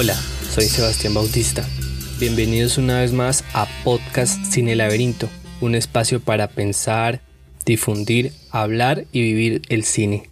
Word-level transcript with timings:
Hola, 0.00 0.14
soy 0.54 0.66
Sebastián 0.66 1.12
Bautista. 1.12 1.68
Bienvenidos 2.20 2.78
una 2.78 3.00
vez 3.00 3.12
más 3.12 3.42
a 3.52 3.66
Podcast 3.82 4.44
Cine 4.44 4.76
Laberinto, 4.76 5.28
un 5.60 5.74
espacio 5.74 6.20
para 6.20 6.46
pensar, 6.46 7.20
difundir, 7.66 8.32
hablar 8.52 9.06
y 9.10 9.22
vivir 9.22 9.62
el 9.70 9.82
cine. 9.82 10.30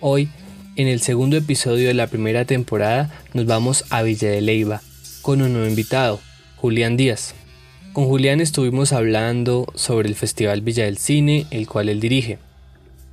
Hoy, 0.00 0.28
en 0.76 0.86
el 0.86 1.00
segundo 1.00 1.38
episodio 1.38 1.88
de 1.88 1.94
la 1.94 2.08
primera 2.08 2.44
temporada, 2.44 3.10
nos 3.32 3.46
vamos 3.46 3.86
a 3.88 4.02
Villa 4.02 4.28
de 4.28 4.42
Leiva 4.42 4.82
con 5.22 5.40
un 5.40 5.54
nuevo 5.54 5.66
invitado, 5.66 6.20
Julián 6.56 6.98
Díaz. 6.98 7.32
Con 7.94 8.04
Julián 8.04 8.42
estuvimos 8.42 8.92
hablando 8.92 9.64
sobre 9.76 10.10
el 10.10 10.14
Festival 10.14 10.60
Villa 10.60 10.84
del 10.84 10.98
Cine, 10.98 11.46
el 11.50 11.66
cual 11.66 11.88
él 11.88 12.00
dirige. 12.00 12.38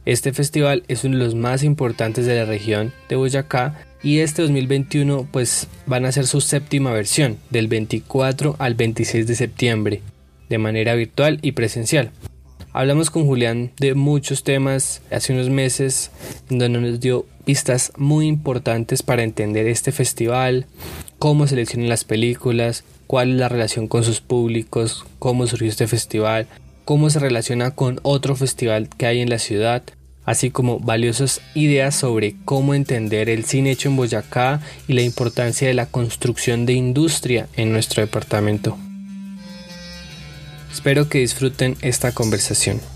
Este 0.06 0.34
festival 0.34 0.84
es 0.90 1.06
uno 1.06 1.18
de 1.18 1.24
los 1.24 1.36
más 1.36 1.64
importantes 1.64 2.25
de 2.25 2.36
la 2.36 2.46
región 2.46 2.92
de 3.07 3.16
Boyacá 3.16 3.86
y 4.04 4.20
este 4.20 4.42
2021 4.42 5.30
pues 5.32 5.68
van 5.86 6.04
a 6.06 6.11
ser 6.11 6.28
su 6.28 6.42
séptima 6.42 6.92
versión 6.92 7.38
del 7.50 7.70
24 7.70 8.58
al 8.60 8.75
26 8.75 9.25
de 9.25 9.36
septiembre 9.36 10.02
de 10.50 10.58
manera 10.58 10.94
virtual 10.96 11.39
y 11.42 11.54
presencial. 11.54 12.11
Hablamos 12.74 13.11
con 13.11 13.25
Julián 13.25 13.71
de 13.80 13.94
muchos 13.94 14.44
temas 14.44 15.02
hace 15.10 15.32
unos 15.32 15.50
meses 15.50 16.11
donde 16.50 16.68
nos 16.68 17.00
dio 17.00 17.25
pistas 17.46 17.94
muy 17.96 18.28
importantes 18.28 19.04
para 19.04 19.24
entender 19.24 19.68
este 19.68 19.94
festival, 19.94 20.66
cómo 21.18 21.47
seleccionan 21.47 21.88
las 21.88 22.04
películas, 22.04 22.83
cuál 23.08 23.32
es 23.32 23.36
la 23.38 23.47
relación 23.47 23.88
con 23.88 24.04
sus 24.04 24.20
públicos, 24.20 25.06
cómo 25.20 25.47
surgió 25.47 25.70
este 25.70 25.88
festival, 25.88 26.47
cómo 26.86 27.10
se 27.10 27.19
relaciona 27.19 27.71
con 27.71 28.00
otro 28.04 28.36
festival 28.36 28.89
que 28.89 29.05
hay 29.05 29.21
en 29.21 29.29
la 29.29 29.39
ciudad, 29.39 29.83
así 30.25 30.51
como 30.51 30.79
valiosas 30.79 31.41
ideas 31.54 31.96
sobre 31.96 32.36
cómo 32.45 32.73
entender 32.73 33.30
el 33.30 33.45
cine 33.45 33.71
hecho 33.71 33.89
en 33.89 33.95
Boyacá 33.95 34.61
y 34.88 34.93
la 34.93 35.02
importancia 35.02 35.67
de 35.67 35.73
la 35.73 35.85
construcción 35.85 36.66
de 36.66 36.73
industria 36.73 37.47
en 37.55 37.71
nuestro 37.71 38.02
departamento. 38.02 38.77
Espero 40.71 41.08
que 41.08 41.19
disfruten 41.19 41.77
esta 41.81 42.13
conversación. 42.13 42.92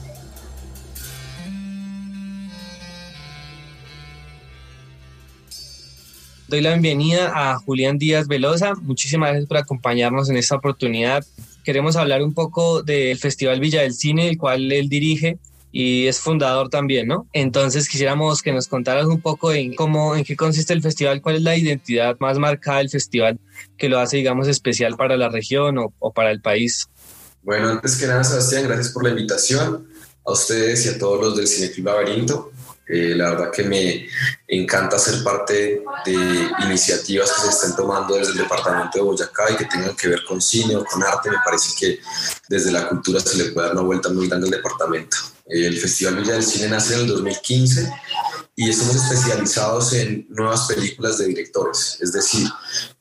Doy 6.47 6.61
la 6.61 6.69
bienvenida 6.69 7.33
a 7.35 7.59
Julián 7.59 7.97
Díaz 7.97 8.29
Velosa. 8.29 8.73
Muchísimas 8.75 9.31
gracias 9.31 9.49
por 9.49 9.57
acompañarnos 9.57 10.29
en 10.29 10.37
esta 10.37 10.55
oportunidad. 10.55 11.25
Queremos 11.65 11.97
hablar 11.97 12.23
un 12.23 12.33
poco 12.33 12.83
del 12.83 13.17
Festival 13.19 13.59
Villa 13.59 13.81
del 13.81 13.93
Cine, 13.93 14.29
el 14.29 14.37
cual 14.37 14.71
él 14.71 14.87
dirige 14.87 15.39
y 15.73 16.07
es 16.07 16.21
fundador 16.21 16.69
también, 16.69 17.09
¿no? 17.09 17.27
Entonces 17.33 17.89
quisiéramos 17.89 18.41
que 18.41 18.53
nos 18.53 18.67
contaras 18.67 19.07
un 19.07 19.19
poco 19.19 19.51
en 19.51 19.75
cómo, 19.75 20.15
en 20.15 20.23
qué 20.23 20.37
consiste 20.37 20.71
el 20.71 20.81
festival, 20.81 21.21
cuál 21.21 21.35
es 21.35 21.41
la 21.41 21.57
identidad 21.57 22.15
más 22.21 22.39
marcada 22.39 22.77
del 22.77 22.89
festival 22.89 23.37
que 23.77 23.89
lo 23.89 23.99
hace, 23.99 24.15
digamos, 24.15 24.47
especial 24.47 24.95
para 24.95 25.17
la 25.17 25.27
región 25.27 25.77
o, 25.77 25.93
o 25.99 26.13
para 26.13 26.31
el 26.31 26.39
país. 26.39 26.87
Bueno, 27.43 27.67
antes 27.67 27.97
que 27.97 28.07
nada, 28.07 28.23
Sebastián, 28.23 28.63
gracias 28.63 28.93
por 28.93 29.03
la 29.03 29.09
invitación 29.09 29.85
a 30.25 30.31
ustedes 30.31 30.85
y 30.85 30.89
a 30.89 30.97
todos 30.97 31.19
los 31.19 31.35
del 31.35 31.47
Cineclub 31.47 31.87
Laberinto. 31.87 32.51
Eh, 32.89 33.13
la 33.15 33.31
verdad 33.31 33.51
que 33.51 33.63
me 33.63 34.07
encanta 34.47 34.97
ser 34.97 35.23
parte 35.23 35.83
de 36.05 36.49
iniciativas 36.65 37.31
que 37.31 37.41
se 37.41 37.49
estén 37.49 37.75
tomando 37.75 38.15
desde 38.15 38.31
el 38.31 38.37
departamento 38.37 38.97
de 38.97 39.03
Boyacá 39.03 39.51
y 39.51 39.57
que 39.57 39.65
tengan 39.65 39.95
que 39.95 40.07
ver 40.07 40.23
con 40.25 40.41
cine 40.41 40.75
o 40.75 40.85
con 40.85 41.03
arte. 41.03 41.29
Me 41.29 41.37
parece 41.43 41.73
que 41.77 41.99
desde 42.47 42.71
la 42.71 42.87
cultura 42.87 43.19
se 43.19 43.37
le 43.37 43.51
puede 43.51 43.67
dar 43.67 43.75
una 43.75 43.85
vuelta 43.85 44.09
muy 44.09 44.27
grande 44.27 44.47
al 44.47 44.51
departamento. 44.51 45.17
El 45.45 45.77
Festival 45.77 46.17
Villa 46.17 46.33
del 46.33 46.43
Cine 46.43 46.69
nace 46.69 46.93
en 46.93 47.01
el 47.01 47.07
2015 47.07 47.91
y 48.59 48.71
estamos 48.71 48.95
especializados 48.95 49.93
en 49.93 50.25
nuevas 50.29 50.65
películas 50.65 51.19
de 51.19 51.27
directores. 51.27 51.99
Es 52.01 52.11
decir, 52.11 52.49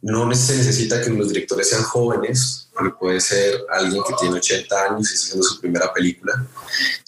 no 0.03 0.31
se 0.35 0.55
necesita 0.55 1.01
que 1.01 1.09
los 1.09 1.31
directores 1.31 1.71
sean 1.71 1.83
jóvenes, 1.83 2.69
porque 2.75 2.95
puede 3.01 3.21
ser 3.23 3.63
alguien 3.71 4.03
que 4.07 4.15
tiene 4.21 4.37
80 4.37 4.85
años 4.85 5.11
y 5.11 5.15
está 5.15 5.25
haciendo 5.29 5.49
su 5.49 5.59
primera 5.59 5.91
película. 5.95 6.47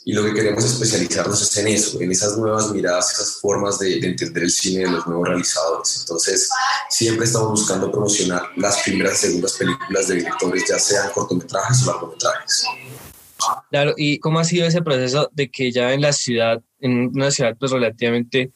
Y 0.02 0.14
lo 0.14 0.24
que 0.24 0.32
queremos 0.32 0.64
especializarnos 0.64 1.42
es 1.42 1.56
en 1.58 1.68
eso, 1.68 2.00
en 2.00 2.10
esas 2.10 2.38
nuevas 2.38 2.70
miradas, 2.70 3.12
esas 3.12 3.38
formas 3.38 3.78
de, 3.80 4.00
de 4.00 4.08
entender 4.08 4.44
el 4.44 4.50
cine 4.50 4.86
de 4.86 4.92
los 4.92 5.06
nuevos 5.06 5.28
realizadores. 5.28 5.98
Entonces, 6.00 6.48
siempre 6.88 7.26
estamos 7.26 7.50
buscando 7.50 7.92
promocionar 7.92 8.44
las 8.56 8.82
primeras 8.82 9.22
y 9.22 9.26
segundas 9.26 9.52
películas 9.58 10.08
de 10.08 10.14
directores, 10.14 10.64
ya 10.66 10.78
sean 10.78 11.10
cortometrajes 11.12 11.82
o 11.82 11.92
largometrajes. 11.92 12.64
Claro, 13.70 13.92
¿y 13.96 14.18
cómo 14.20 14.40
ha 14.40 14.44
sido 14.44 14.66
ese 14.66 14.80
proceso 14.80 15.28
de 15.32 15.50
que 15.50 15.70
ya 15.70 15.92
en 15.92 16.00
la 16.00 16.14
ciudad, 16.14 16.62
en 16.80 17.10
una 17.14 17.30
ciudad 17.30 17.56
pues 17.58 17.72
relativamente 17.72 18.52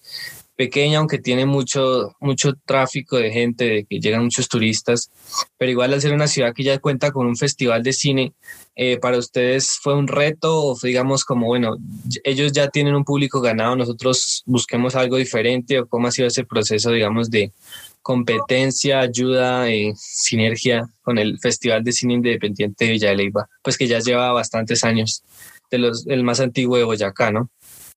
pequeña, 0.55 0.99
aunque 0.99 1.19
tiene 1.19 1.47
mucho, 1.47 2.15
mucho 2.21 2.53
tráfico 2.67 3.17
de 3.17 3.33
gente, 3.33 3.65
de 3.65 3.85
que 3.85 3.99
llegan 3.99 4.25
muchos 4.25 4.49
turistas, 4.49 5.11
pero 5.59 5.71
igual 5.71 5.93
al 5.93 6.01
ser 6.01 6.13
una 6.13 6.29
ciudad 6.29 6.53
que 6.55 6.63
ya 6.63 6.79
cuenta 6.79 7.11
con 7.11 7.27
un 7.27 7.37
festival 7.37 7.83
de 7.83 7.93
cine, 7.93 8.33
eh, 8.77 8.99
¿para 8.99 9.19
ustedes 9.19 9.79
fue 9.83 9.95
un 9.95 10.09
reto 10.09 10.65
o 10.65 10.79
digamos 10.81 11.25
como, 11.25 11.47
bueno, 11.47 11.77
ellos 12.23 12.53
ya 12.53 12.69
tienen 12.69 12.95
un 12.95 13.05
público 13.05 13.41
ganado, 13.41 13.77
nosotros 13.77 14.43
busquemos 14.47 14.95
algo 14.95 15.17
diferente 15.17 15.81
o 15.81 15.87
cómo 15.87 16.09
ha 16.09 16.13
sido 16.13 16.29
ese 16.29 16.45
proceso, 16.45 16.91
digamos, 16.91 17.31
de, 17.31 17.53
competencia, 18.03 19.01
ayuda, 19.01 19.71
y 19.71 19.93
sinergia 19.97 20.89
con 21.03 21.19
el 21.19 21.39
Festival 21.39 21.85
de 21.85 21.93
Cine 21.93 22.15
Independiente 22.15 22.85
de 22.85 22.91
Villa 22.91 23.11
de 23.11 23.17
Leyva, 23.17 23.49
pues 23.63 23.79
que 23.79 23.87
ya 23.87 24.01
lleva 24.01 24.33
bastantes 24.33 24.85
años, 24.85 25.23
de 25.71 25.79
los, 25.79 26.07
el 26.07 26.25
más 26.25 26.41
antiguo 26.41 26.77
de 26.77 26.85
Boyacá, 26.85 27.31
¿no? 27.31 27.49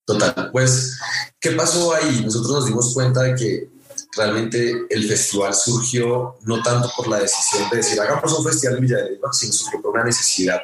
Total, 0.05 0.51
pues, 0.51 0.97
¿qué 1.39 1.51
pasó 1.51 1.93
ahí? 1.93 2.21
Nosotros 2.23 2.51
nos 2.51 2.65
dimos 2.67 2.93
cuenta 2.93 3.23
de 3.23 3.35
que 3.35 3.69
realmente 4.15 4.85
el 4.89 5.07
festival 5.07 5.53
surgió 5.53 6.35
no 6.43 6.61
tanto 6.61 6.91
por 6.95 7.07
la 7.07 7.19
decisión 7.19 7.69
de 7.69 7.77
decir 7.77 7.99
hagamos 7.99 8.31
un 8.37 8.45
festival 8.45 8.75
en 8.75 8.81
Villa 8.81 8.97
de 8.97 9.11
Leyva, 9.11 9.33
sino 9.33 9.51
surgió 9.51 9.81
por 9.81 9.95
una 9.95 10.03
necesidad 10.03 10.61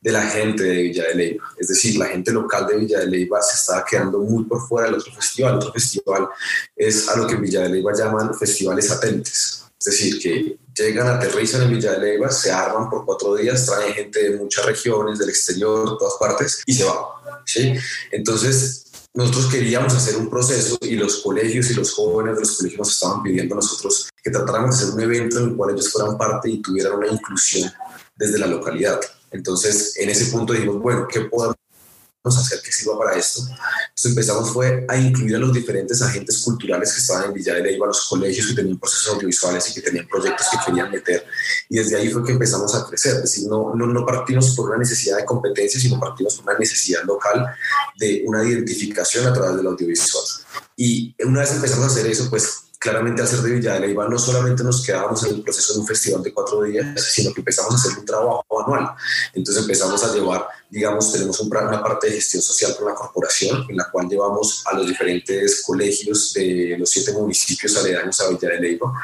de 0.00 0.12
la 0.12 0.22
gente 0.22 0.62
de 0.62 0.82
Villa 0.82 1.04
de 1.04 1.14
Leyva. 1.14 1.44
Es 1.58 1.68
decir, 1.68 1.96
la 1.98 2.06
gente 2.06 2.32
local 2.32 2.66
de 2.66 2.78
Villa 2.78 3.00
de 3.00 3.06
Leyva 3.06 3.42
se 3.42 3.56
estaba 3.56 3.84
quedando 3.84 4.18
muy 4.20 4.44
por 4.44 4.66
fuera 4.66 4.86
del 4.86 4.98
otro 4.98 5.12
festival. 5.12 5.52
El 5.52 5.58
otro 5.58 5.72
festival 5.72 6.28
es 6.74 7.08
a 7.08 7.16
lo 7.16 7.26
que 7.26 7.34
en 7.34 7.42
Villa 7.42 7.62
de 7.62 7.68
Leyva 7.68 7.92
llaman 7.94 8.34
festivales 8.34 8.88
satélites. 8.88 9.64
Es 9.78 9.84
decir, 9.84 10.18
que 10.18 10.58
llegan, 10.76 11.08
aterrizan 11.08 11.62
en 11.62 11.70
Villa 11.70 11.92
de 11.92 11.98
Leyva, 12.00 12.30
se 12.30 12.50
arman 12.50 12.88
por 12.88 13.04
cuatro 13.04 13.34
días, 13.36 13.66
traen 13.66 13.92
gente 13.94 14.30
de 14.30 14.38
muchas 14.38 14.66
regiones, 14.66 15.18
del 15.18 15.28
exterior, 15.28 15.90
de 15.90 15.96
todas 15.98 16.14
partes, 16.18 16.62
y 16.66 16.74
se 16.74 16.84
van. 16.84 16.96
¿sí? 17.44 17.74
Entonces, 18.12 18.86
nosotros 19.12 19.46
queríamos 19.46 19.94
hacer 19.94 20.16
un 20.16 20.30
proceso 20.30 20.78
y 20.82 20.94
los 20.94 21.18
colegios 21.18 21.70
y 21.70 21.74
los 21.74 21.92
jóvenes 21.92 22.36
de 22.36 22.40
los 22.40 22.56
colegios 22.56 22.78
nos 22.78 22.92
estaban 22.92 23.22
pidiendo 23.22 23.54
a 23.54 23.56
nosotros 23.56 24.08
que 24.22 24.30
tratáramos 24.30 24.78
de 24.78 24.84
hacer 24.84 24.94
un 24.94 25.00
evento 25.00 25.38
en 25.38 25.50
el 25.50 25.56
cual 25.56 25.74
ellos 25.74 25.90
fueran 25.90 26.16
parte 26.16 26.48
y 26.48 26.62
tuvieran 26.62 26.92
una 26.92 27.08
inclusión 27.08 27.70
desde 28.14 28.38
la 28.38 28.46
localidad. 28.46 29.00
Entonces, 29.32 29.96
en 29.96 30.10
ese 30.10 30.26
punto 30.26 30.52
dijimos, 30.52 30.80
bueno, 30.80 31.08
¿qué 31.08 31.22
podemos 31.22 31.56
hacer 32.22 32.60
que 32.62 32.70
sirva 32.70 32.98
para 32.98 33.16
esto? 33.16 33.40
Entonces 33.40 34.04
empezamos 34.04 34.50
fue 34.50 34.84
a 34.88 34.96
incluir 34.96 35.36
a 35.36 35.38
los 35.38 35.52
diferentes 35.52 36.02
agentes 36.02 36.38
culturales 36.38 36.92
que 36.92 37.00
estaban 37.00 37.24
en 37.24 37.32
Villa 37.32 37.54
de 37.54 37.62
Leyva, 37.62 37.86
los 37.86 38.06
colegios 38.08 38.48
que 38.48 38.54
tenían 38.54 38.78
procesos 38.78 39.14
audiovisuales 39.14 39.70
y 39.70 39.74
que 39.74 39.80
tenían 39.80 40.06
proyectos 40.06 40.46
que 40.50 40.58
querían 40.66 40.90
meter. 40.90 41.24
Y 41.68 41.78
desde 41.78 41.96
ahí 41.96 42.10
fue 42.10 42.22
que 42.24 42.32
empezamos 42.32 42.74
a 42.74 42.86
crecer. 42.86 43.16
Es 43.16 43.22
decir, 43.22 43.48
no, 43.48 43.74
no, 43.74 43.86
no 43.86 44.04
partimos 44.04 44.54
por 44.54 44.68
una 44.68 44.78
necesidad 44.78 45.16
de 45.16 45.24
competencia, 45.24 45.80
sino 45.80 45.98
partimos 45.98 46.36
por 46.36 46.50
una 46.50 46.58
necesidad 46.58 47.02
local 47.04 47.46
de 47.98 48.24
una 48.26 48.44
identificación 48.44 49.26
a 49.26 49.32
través 49.32 49.56
del 49.56 49.66
audiovisual. 49.66 50.24
Y 50.76 51.14
una 51.24 51.40
vez 51.40 51.52
empezamos 51.52 51.84
a 51.84 51.88
hacer 51.88 52.06
eso, 52.06 52.28
pues 52.28 52.69
claramente 52.80 53.20
al 53.20 53.28
ser 53.28 53.40
de 53.40 53.52
Villa 53.52 53.74
de 53.74 53.80
Leyva 53.80 54.08
no 54.08 54.18
solamente 54.18 54.64
nos 54.64 54.82
quedábamos 54.82 55.22
en 55.24 55.34
el 55.34 55.42
proceso 55.42 55.74
de 55.74 55.80
un 55.80 55.86
festival 55.86 56.22
de 56.22 56.32
cuatro 56.32 56.62
días, 56.62 56.86
sino 57.12 57.32
que 57.34 57.42
empezamos 57.42 57.74
a 57.74 57.76
hacer 57.76 57.98
un 57.98 58.06
trabajo 58.06 58.64
anual. 58.64 58.94
Entonces 59.34 59.62
empezamos 59.64 60.02
a 60.02 60.14
llevar, 60.14 60.46
digamos, 60.70 61.12
tenemos 61.12 61.38
un, 61.40 61.54
una 61.54 61.82
parte 61.82 62.08
de 62.08 62.14
gestión 62.14 62.42
social 62.42 62.74
con 62.78 62.88
la 62.88 62.94
corporación, 62.94 63.66
en 63.68 63.76
la 63.76 63.90
cual 63.90 64.08
llevamos 64.08 64.64
a 64.66 64.74
los 64.74 64.86
diferentes 64.86 65.62
colegios 65.62 66.32
de 66.32 66.76
los 66.78 66.88
siete 66.88 67.12
municipios 67.12 67.76
aledaños 67.76 68.18
a 68.18 68.30
Villa 68.30 68.48
de 68.48 68.60
Leyva. 68.60 68.94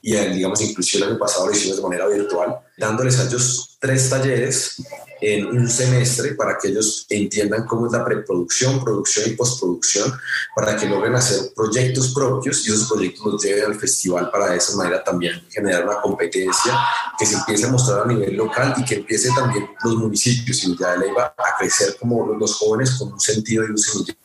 Y, 0.00 0.16
digamos, 0.16 0.58
inclusive 0.62 1.04
el 1.04 1.10
año 1.10 1.18
pasado 1.18 1.46
lo 1.46 1.52
hicimos 1.52 1.76
de 1.76 1.82
manera 1.82 2.06
virtual, 2.06 2.56
dándoles 2.78 3.18
a 3.18 3.24
ellos 3.24 3.76
tres 3.78 4.08
talleres 4.08 4.76
en 5.20 5.46
un 5.46 5.68
semestre 5.68 6.34
para 6.34 6.56
que 6.58 6.68
ellos 6.68 7.06
entiendan 7.08 7.66
cómo 7.66 7.86
es 7.86 7.92
la 7.92 8.04
preproducción, 8.04 8.82
producción 8.82 9.30
y 9.30 9.34
postproducción, 9.34 10.12
para 10.54 10.76
que 10.76 10.86
logren 10.86 11.14
hacer 11.14 11.52
proyectos 11.54 12.12
propios 12.14 12.66
y 12.66 12.72
esos 12.72 12.88
proyectos 12.90 13.24
los 13.24 13.42
lleven 13.42 13.64
al 13.64 13.78
festival 13.78 14.30
para 14.30 14.50
de 14.50 14.58
esa 14.58 14.76
manera 14.76 15.02
también 15.02 15.42
generar 15.50 15.84
una 15.84 16.00
competencia 16.00 16.78
que 17.18 17.26
se 17.26 17.36
empiece 17.36 17.66
a 17.66 17.68
mostrar 17.68 18.02
a 18.02 18.06
nivel 18.06 18.34
local 18.36 18.74
y 18.76 18.84
que 18.84 18.96
empiece 18.96 19.30
también 19.34 19.68
los 19.84 19.96
municipios 19.96 20.64
y 20.64 20.76
ya 20.76 20.96
le 20.96 21.08
iba 21.08 21.26
a 21.26 21.58
crecer 21.58 21.96
como 21.98 22.34
los 22.34 22.56
jóvenes 22.56 22.92
con 22.92 23.12
un 23.12 23.20
sentido 23.20 23.64
y 23.66 23.70
un 23.70 23.78
semillero 23.78 24.18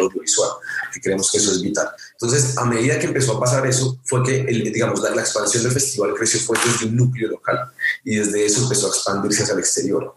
audiovisual, 0.00 0.50
que 0.92 1.00
creemos 1.00 1.30
que 1.30 1.38
eso 1.38 1.52
es 1.52 1.62
vital. 1.62 1.88
Entonces, 2.12 2.56
a 2.58 2.64
medida 2.64 2.98
que 2.98 3.06
empezó 3.06 3.36
a 3.36 3.40
pasar 3.40 3.66
eso, 3.66 3.98
fue 4.04 4.22
que, 4.22 4.40
el, 4.40 4.72
digamos, 4.72 5.00
la, 5.00 5.10
la, 5.10 5.22
expansión 5.22 5.62
del 5.62 5.72
festival 5.72 6.14
creció 6.14 6.40
fue 6.40 6.58
desde 6.64 6.86
un 6.86 6.96
núcleo 6.96 7.28
local 7.28 7.70
y 8.04 8.16
desde 8.16 8.44
eso 8.44 8.62
empezó 8.62 8.86
a 8.86 8.90
expandirse 8.90 9.42
hacia 9.42 9.54
el 9.54 9.60
exterior. 9.60 10.14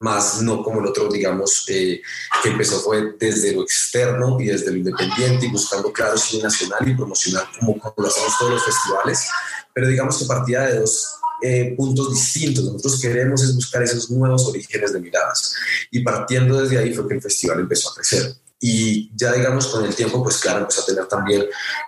Más 0.00 0.42
no 0.42 0.62
como 0.62 0.80
el 0.80 0.86
otro, 0.86 1.08
digamos, 1.08 1.64
eh, 1.68 2.00
que 2.42 2.48
empezó 2.48 2.80
fue 2.80 3.14
desde 3.18 3.52
lo 3.52 3.62
externo 3.62 4.40
y 4.40 4.46
desde 4.46 4.70
lo 4.70 4.78
independiente 4.78 5.46
y 5.46 5.50
buscando 5.50 5.92
claro 5.92 6.16
cine 6.16 6.44
nacional 6.44 6.86
y 6.86 6.94
promocionar 6.94 7.44
como, 7.58 7.78
como 7.78 7.94
lo 7.96 8.08
hacemos 8.08 8.38
todos 8.38 8.52
los 8.52 8.64
festivales, 8.64 9.28
pero 9.72 9.88
digamos 9.88 10.18
que 10.18 10.24
partía 10.24 10.62
de 10.62 10.80
dos 10.80 11.18
eh, 11.40 11.74
puntos 11.76 12.12
distintos. 12.12 12.64
Nosotros 12.64 13.00
queremos 13.00 13.42
es 13.42 13.54
buscar 13.54 13.82
esos 13.82 14.10
nuevos 14.10 14.46
orígenes 14.46 14.92
de 14.92 15.00
miradas. 15.00 15.54
Y 15.90 16.00
partiendo 16.00 16.60
desde 16.60 16.78
ahí 16.78 16.92
fue 16.92 17.06
que 17.06 17.14
el 17.14 17.22
festival 17.22 17.60
empezó 17.60 17.90
a 17.90 17.94
crecer. 17.94 18.34
Y 18.60 19.08
ya 19.16 19.32
digamos 19.32 19.68
con 19.68 19.84
el 19.84 19.94
tiempo, 19.94 20.20
pues 20.22 20.38
claro, 20.38 20.60
empezó 20.60 20.82
a 20.82 20.86
tener 20.86 21.06
también 21.06 21.44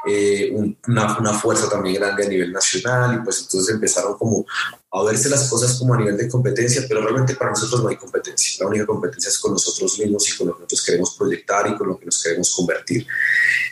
eh, 0.06 0.52
una, 0.86 1.18
una, 1.18 1.32
fuerza 1.32 1.68
también 1.68 1.96
grande 1.96 2.24
a 2.24 2.28
nivel 2.28 2.52
nacional 2.52 3.16
y 3.16 3.24
pues 3.24 3.40
entonces 3.40 3.74
empezaron 3.74 4.16
como 4.16 4.46
a 4.92 5.04
verse 5.04 5.28
las 5.28 5.48
cosas 5.48 5.78
como 5.78 5.94
a 5.94 5.98
nivel 5.98 6.16
de 6.16 6.28
competencia, 6.28 6.84
pero 6.88 7.00
realmente 7.00 7.34
para 7.36 7.50
nosotros 7.50 7.82
no 7.82 7.88
hay 7.88 7.96
competencia. 7.96 8.64
La 8.64 8.70
única 8.70 8.86
competencia 8.86 9.28
es 9.28 9.38
con 9.38 9.52
nosotros 9.52 9.98
mismos 9.98 10.28
y 10.28 10.36
con 10.36 10.48
lo 10.48 10.54
que 10.54 10.62
nosotros 10.62 10.84
queremos 10.84 11.14
proyectar 11.16 11.68
y 11.68 11.76
con 11.76 11.88
lo 11.88 11.98
que 11.98 12.06
nos 12.06 12.22
queremos 12.22 12.54
convertir. 12.54 13.06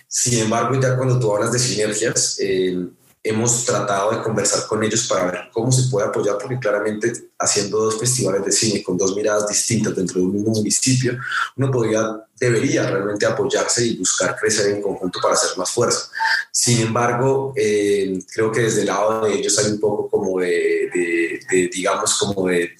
Sin 0.07 0.39
embargo, 0.39 0.81
ya 0.81 0.97
cuando 0.97 1.19
tú 1.19 1.35
hablas 1.35 1.53
de 1.53 1.59
sinergias, 1.59 2.37
eh, 2.39 2.89
hemos 3.23 3.65
tratado 3.65 4.13
de 4.13 4.23
conversar 4.23 4.67
con 4.67 4.83
ellos 4.83 5.07
para 5.07 5.27
ver 5.27 5.41
cómo 5.53 5.73
se 5.73 5.91
puede 5.91 6.07
apoyar, 6.07 6.39
porque 6.39 6.59
claramente 6.59 7.13
haciendo 7.39 7.79
dos 7.79 7.99
festivales 7.99 8.45
de 8.45 8.53
cine 8.53 8.83
con 8.83 8.97
dos 8.97 9.15
miradas 9.15 9.49
distintas 9.49 9.97
dentro 9.97 10.21
de 10.21 10.27
un 10.27 10.35
mismo 10.35 10.53
municipio, 10.53 11.19
uno 11.57 11.71
podría, 11.71 12.25
debería 12.39 12.89
realmente 12.89 13.27
apoyarse 13.27 13.85
y 13.85 13.97
buscar 13.97 14.37
crecer 14.37 14.75
en 14.75 14.83
conjunto 14.83 15.19
para 15.21 15.35
hacer 15.35 15.51
más 15.59 15.71
fuerza. 15.71 16.09
Sin 16.53 16.81
embargo, 16.81 17.53
eh, 17.57 18.19
creo 18.33 18.51
que 18.51 18.63
desde 18.63 18.81
el 18.81 18.87
lado 18.87 19.27
de 19.27 19.35
ellos 19.35 19.59
hay 19.59 19.73
un 19.73 19.81
poco 19.81 20.09
como 20.09 20.41
de, 20.41 21.41
de 21.51 21.71
digamos, 21.73 22.19
como 22.19 22.49
de 22.49 22.71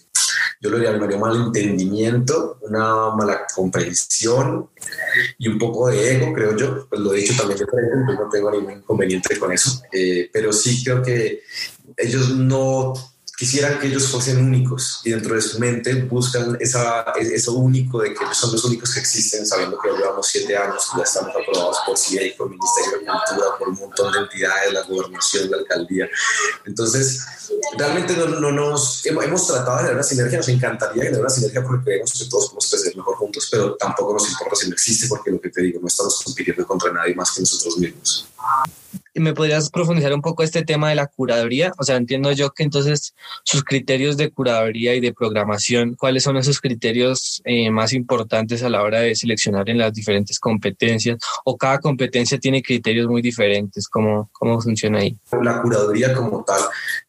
yo 0.61 0.71
lo 0.71 0.79
llamaría 0.79 1.19
malentendimiento, 1.19 2.59
una 2.63 3.11
mala 3.11 3.47
comprensión 3.55 4.71
y 5.39 5.47
un 5.47 5.59
poco 5.59 5.89
de 5.89 6.17
ego, 6.17 6.33
creo 6.33 6.57
yo. 6.57 6.89
Pues 6.89 7.01
lo 7.01 7.15
he 7.15 7.19
dicho 7.19 7.35
también 7.37 7.61
de 7.61 7.67
frente, 7.67 7.97
pues 8.05 8.19
no 8.19 8.29
tengo 8.29 8.51
ningún 8.51 8.73
inconveniente 8.73 9.39
con 9.39 9.53
eso. 9.53 9.83
Eh, 9.93 10.29
pero 10.33 10.53
sí 10.53 10.83
creo 10.83 11.01
que 11.01 11.43
ellos 11.97 12.31
no 12.31 12.93
quisieran 13.39 13.79
que 13.79 13.87
ellos 13.87 14.09
fuesen 14.09 14.45
únicos 14.45 15.01
y 15.05 15.11
dentro 15.11 15.37
de 15.37 15.41
su 15.41 15.61
mente 15.61 15.95
buscan 15.95 16.57
esa, 16.59 17.05
eso 17.21 17.53
único 17.53 18.01
de 18.01 18.13
que 18.13 18.25
ellos 18.25 18.37
son 18.37 18.51
los 18.51 18.65
únicos 18.65 18.93
que 18.93 18.99
existen, 18.99 19.47
sabiendo 19.47 19.79
que 19.79 19.91
llevamos 19.91 20.27
siete 20.27 20.57
años, 20.57 20.89
que 20.91 20.99
ya 20.99 21.05
estamos 21.05 21.31
aprobados 21.31 21.79
por 21.87 21.97
CIE, 21.97 22.35
por 22.37 22.51
Ministerio 22.51 22.99
de 22.99 23.07
Cultura, 23.07 23.47
por 23.57 23.69
un 23.69 23.75
montón 23.77 24.13
de 24.13 24.19
entidades, 24.19 24.73
la 24.73 24.83
gobernación, 24.83 25.53
la 25.53 25.59
alcaldía. 25.59 26.09
Entonces, 26.67 27.25
realmente 27.79 28.17
no, 28.17 28.27
no 28.27 28.51
nos 28.51 29.07
hemos, 29.07 29.47
tratado 29.47 29.77
de 29.77 29.83
generar 29.83 29.95
una 29.95 30.03
sinergia, 30.03 30.39
nos 30.39 30.49
encantaría 30.49 31.05
generar 31.05 31.21
una 31.21 31.31
sinergia 31.31 31.63
porque 31.63 31.85
creemos 31.85 32.13
que 32.13 32.25
todos 32.25 32.47
podemos 32.47 32.69
crecer 32.69 32.97
mejor 32.97 33.15
juntos, 33.19 33.49
pero 33.53 33.77
tampoco 33.77 34.15
nos 34.15 34.29
importa 34.29 34.57
si 34.57 34.69
no 34.69 34.75
existe 34.75 35.07
porque 35.07 35.31
lo 35.31 35.41
que 35.41 35.51
te 35.51 35.63
digo, 35.63 35.79
no 35.81 35.87
estamos 35.87 36.21
compitiendo 36.25 36.67
contra 36.67 36.93
nadie 36.93 37.15
más 37.15 37.31
que 37.31 37.43
nosotros 37.43 37.79
mismos. 37.79 38.27
¿Me 39.19 39.35
podrías 39.35 39.71
profundizar 39.71 40.13
un 40.13 40.23
poco 40.23 40.43
este 40.43 40.65
tema 40.65 40.89
de 40.89 40.95
la 40.95 41.07
curaduría? 41.07 41.73
O 41.79 41.85
sea, 41.85 41.97
entiendo 41.97 42.33
yo 42.33 42.51
que 42.51 42.63
entonces 42.63 43.15
sus 43.45 43.65
criterios 43.65 44.17
de 44.17 44.31
curaduría 44.31 44.95
y 44.95 45.01
de 45.01 45.13
programación, 45.13 45.95
¿cuáles 45.95 46.23
son 46.23 46.37
esos 46.37 46.61
criterios 46.61 47.43
eh, 47.45 47.71
más 47.71 47.93
importantes 47.93 48.63
a 48.63 48.69
la 48.69 48.83
hora 48.83 49.01
de 49.01 49.15
seleccionar 49.15 49.69
en 49.69 49.79
las 49.79 49.93
diferentes 49.93 50.39
competencias? 50.39 51.19
¿O 51.45 51.57
cada 51.57 51.79
competencia 51.79 52.39
tiene 52.39 52.63
criterios 52.63 53.09
muy 53.09 53.23
diferentes? 53.23 53.89
¿Cómo, 53.89 54.31
cómo 54.33 54.61
funciona 54.61 55.01
ahí? 55.01 55.17
La 55.43 55.61
curaduría 55.63 56.15
como 56.15 56.45
tal 56.45 56.61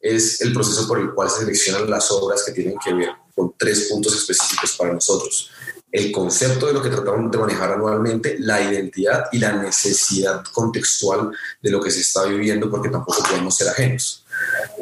es 0.01 0.41
el 0.41 0.53
proceso 0.53 0.87
por 0.87 0.99
el 0.99 1.11
cual 1.11 1.29
se 1.29 1.41
seleccionan 1.41 1.89
las 1.89 2.11
obras 2.11 2.43
que 2.45 2.51
tienen 2.51 2.75
que 2.83 2.93
ver 2.93 3.09
con 3.35 3.53
tres 3.57 3.87
puntos 3.89 4.15
específicos 4.15 4.75
para 4.77 4.93
nosotros 4.93 5.51
el 5.91 6.11
concepto 6.11 6.67
de 6.67 6.73
lo 6.73 6.81
que 6.81 6.89
tratamos 6.89 7.31
de 7.31 7.37
manejar 7.37 7.73
anualmente, 7.73 8.37
la 8.39 8.61
identidad 8.61 9.25
y 9.31 9.39
la 9.39 9.53
necesidad 9.53 10.43
contextual 10.51 11.31
de 11.61 11.71
lo 11.71 11.81
que 11.81 11.91
se 11.91 12.01
está 12.01 12.25
viviendo, 12.25 12.69
porque 12.69 12.89
tampoco 12.89 13.23
podemos 13.23 13.55
ser 13.55 13.69
ajenos. 13.69 14.25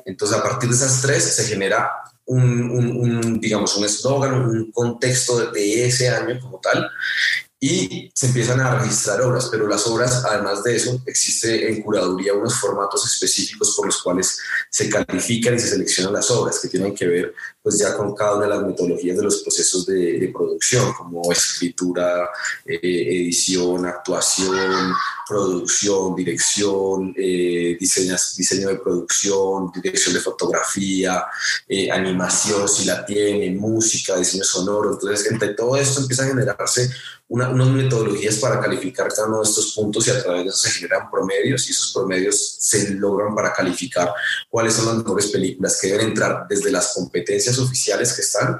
Entonces, 0.06 0.38
a 0.38 0.44
partir 0.44 0.70
de 0.70 0.76
esas 0.76 1.02
tres 1.02 1.24
se 1.24 1.46
genera 1.46 1.92
un, 2.26 3.40
digamos, 3.40 3.78
un 3.78 3.86
eslogan, 3.86 4.34
un 4.34 4.72
contexto 4.72 5.52
de 5.52 5.86
ese 5.86 6.10
año 6.10 6.40
como 6.42 6.60
tal, 6.60 6.90
y 7.60 8.12
se 8.14 8.28
empiezan 8.28 8.60
a 8.60 8.78
registrar 8.80 9.22
obras, 9.22 9.48
pero 9.50 9.68
las 9.68 9.88
obras, 9.88 10.24
además 10.26 10.64
de 10.64 10.76
eso, 10.76 11.02
existe 11.08 11.68
en 11.68 11.82
curaduría 11.82 12.34
unos 12.34 12.60
formatos 12.60 13.06
específicos 13.12 13.76
por 13.76 13.88
los 13.88 14.02
cuales 14.04 14.40
se 14.70 14.88
califican 14.90 15.56
y 15.56 15.60
se 15.60 15.70
seleccionan 15.70 16.14
las 16.14 16.30
obras 16.30 16.60
que 16.60 16.68
tienen 16.68 16.94
que 16.94 17.08
ver 17.08 17.34
pues 17.62 17.80
ya 17.80 17.98
con 17.98 18.16
cada 18.16 18.36
una 18.36 18.46
de 18.46 18.52
las 18.52 18.64
metodologías 18.64 19.18
de 19.18 19.24
los 19.24 19.42
procesos 19.42 19.86
de, 19.88 20.32
producción, 20.32 20.94
como 20.94 21.32
escritura, 21.32 22.30
eh, 22.66 22.80
edición, 22.82 23.86
actuación, 23.86 24.94
producción, 25.28 26.16
dirección, 26.16 27.14
eh, 27.18 27.78
diseño 27.80 28.70
de 28.70 28.76
producción, 28.76 29.72
dirección 29.74 30.14
de 30.14 30.22
fotografía, 30.22 31.26
eh, 31.68 31.92
animación, 31.92 32.68
si 32.68 32.86
la 32.86 33.06
tiene, 33.06 33.52
música, 33.52 34.16
diseño 34.16 34.44
sonoro. 34.44 34.94
Entonces, 34.94 35.32
entre 35.32 35.54
todo 35.54 35.76
esto 35.76 36.02
empieza 36.02 36.24
a 36.24 36.28
generarse 36.28 36.90
una, 37.28 37.50
unas 37.50 37.68
metodologías 37.68 38.38
para 38.38 38.60
calificar 38.62 39.10
cada 39.10 39.28
uno 39.28 39.42
de 39.42 39.50
estos 39.50 39.74
puntos 39.74 40.08
y 40.08 40.12
a 40.12 40.24
través 40.24 40.44
de 40.44 40.50
eso 40.50 40.58
se 40.58 40.72
generan 40.72 41.12
promedios 41.12 41.68
y 41.68 41.72
esos 41.72 41.92
promedios 41.92 42.58
se 42.60 42.92
logran 42.92 43.36
para 43.36 43.52
calificar 43.52 44.14
cuáles 44.50 44.74
son 44.74 44.86
las 44.86 44.98
mejores 44.98 45.28
películas 45.28 45.78
que 45.82 45.88
deben 45.88 46.08
entrar 46.08 46.46
desde 46.48 46.72
las 46.72 46.94
competencias 46.94 47.60
oficiales 47.60 48.14
que 48.14 48.22
están 48.22 48.60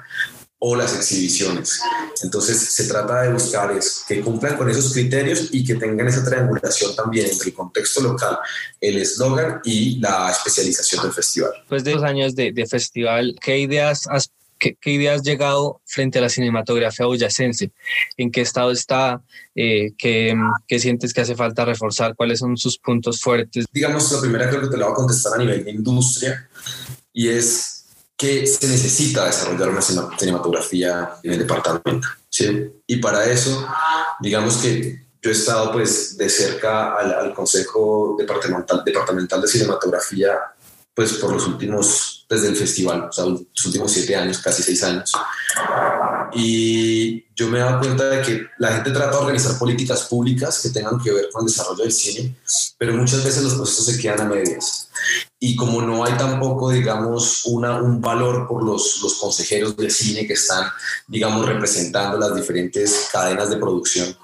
o 0.60 0.76
las 0.76 0.96
exhibiciones. 0.96 1.80
Entonces 2.24 2.58
se 2.58 2.86
trata 2.86 3.22
de 3.22 3.34
buscar 3.34 3.72
es 3.72 4.04
que 4.08 4.22
cumplan 4.22 4.58
con 4.58 4.70
esos 4.70 4.92
criterios 4.92 5.50
y 5.52 5.64
que 5.64 5.76
tengan 5.76 6.08
esa 6.08 6.26
triangulación 6.26 6.96
también 6.96 7.30
entre 7.30 7.50
el 7.50 7.54
contexto 7.54 8.02
local, 8.02 8.40
el 8.82 8.98
eslogan 8.98 9.62
y 9.64 10.00
la 10.00 10.32
especialización 10.32 11.04
del 11.04 11.14
festival. 11.14 11.52
Después 11.60 11.84
de 11.84 11.92
dos 11.92 12.04
años 12.04 12.36
de, 12.36 12.52
de 12.52 12.66
festival, 12.66 13.36
¿qué 13.42 13.60
ideas 13.60 14.08
has 14.10 14.32
¿Qué, 14.60 14.76
ideas 14.86 15.18
has 15.18 15.24
llegado 15.24 15.82
frente 15.86 16.18
a 16.18 16.22
la 16.22 16.30
cinematografía 16.30 17.06
boyacense? 17.06 17.72
¿En 18.18 18.32
qué 18.32 18.42
estado 18.42 18.72
está? 18.72 19.22
Eh, 19.56 19.92
¿qué, 19.98 20.36
¿qué, 20.68 20.80
sientes 20.80 21.14
que 21.14 21.22
hace 21.22 21.36
falta 21.36 21.66
reforzar? 21.66 22.16
¿Cuáles 22.16 22.40
son 22.40 22.58
sus 22.58 22.80
puntos 22.80 23.22
fuertes? 23.22 23.66
Digamos, 23.72 24.12
la 24.12 24.20
primera 24.20 24.50
creo 24.50 24.62
que 24.62 24.70
te 24.70 24.78
la 24.78 24.86
voy 24.86 24.94
a 24.94 24.96
contestar 24.96 25.34
a 25.36 25.38
nivel 25.38 25.64
de 25.64 25.72
industria 25.72 26.50
y 27.14 27.30
es 27.30 27.77
que 28.18 28.48
se 28.48 28.68
necesita 28.68 29.26
desarrollar 29.26 29.70
una 29.70 29.82
cinematografía 29.82 31.12
en 31.22 31.34
el 31.34 31.40
departamento. 31.40 32.08
¿sí? 32.30 32.72
Y 32.88 32.98
para 32.98 33.26
eso, 33.26 33.68
digamos 34.20 34.58
que 34.58 35.06
yo 35.22 35.30
he 35.30 35.34
estado 35.34 35.72
pues 35.72 36.18
de 36.18 36.28
cerca 36.30 36.96
al, 36.96 37.14
al 37.14 37.34
Consejo 37.34 38.16
Departamental, 38.18 38.82
Departamental 38.84 39.42
de 39.42 39.48
Cinematografía 39.48 40.38
pues 40.98 41.14
por 41.14 41.32
los 41.32 41.46
últimos, 41.46 42.26
desde 42.28 42.48
el 42.48 42.56
festival, 42.56 43.04
o 43.04 43.12
sea, 43.12 43.26
los 43.26 43.66
últimos 43.68 43.92
siete 43.92 44.16
años, 44.16 44.40
casi 44.40 44.64
seis 44.64 44.84
años. 44.84 45.12
Y 46.34 47.26
yo 47.36 47.48
me 47.48 47.60
he 47.60 47.62
dado 47.62 47.80
cuenta 47.80 48.06
de 48.06 48.22
que 48.22 48.48
la 48.58 48.74
gente 48.74 48.92
trata 48.92 49.12
de 49.12 49.18
organizar 49.18 49.58
políticas 49.58 50.04
públicas 50.04 50.60
que 50.62 50.70
tengan 50.70 51.00
que 51.00 51.12
ver 51.12 51.30
con 51.32 51.42
el 51.42 51.48
desarrollo 51.48 51.84
del 51.84 51.92
cine, 51.92 52.36
pero 52.78 52.94
muchas 52.94 53.24
veces 53.24 53.44
los 53.44 53.56
procesos 53.56 53.86
se 53.86 54.02
quedan 54.02 54.22
a 54.22 54.26
medias. 54.26 54.90
Y 55.40 55.56
como 55.56 55.82
no 55.82 56.04
hay 56.04 56.14
tampoco, 56.14 56.72
digamos, 56.72 57.46
una, 57.46 57.80
un 57.82 58.02
valor 58.02 58.48
por 58.48 58.64
los, 58.64 59.02
los 59.04 59.16
consejeros 59.16 59.78
de 59.78 59.90
cine 59.90 60.26
que 60.26 60.34
están, 60.34 60.68
digamos, 61.08 61.46
representando 61.46 62.18
las 62.18 62.36
diferentes 62.36 63.10
cadenas 63.12 63.50
de 63.50 63.58
producción, 63.58 64.18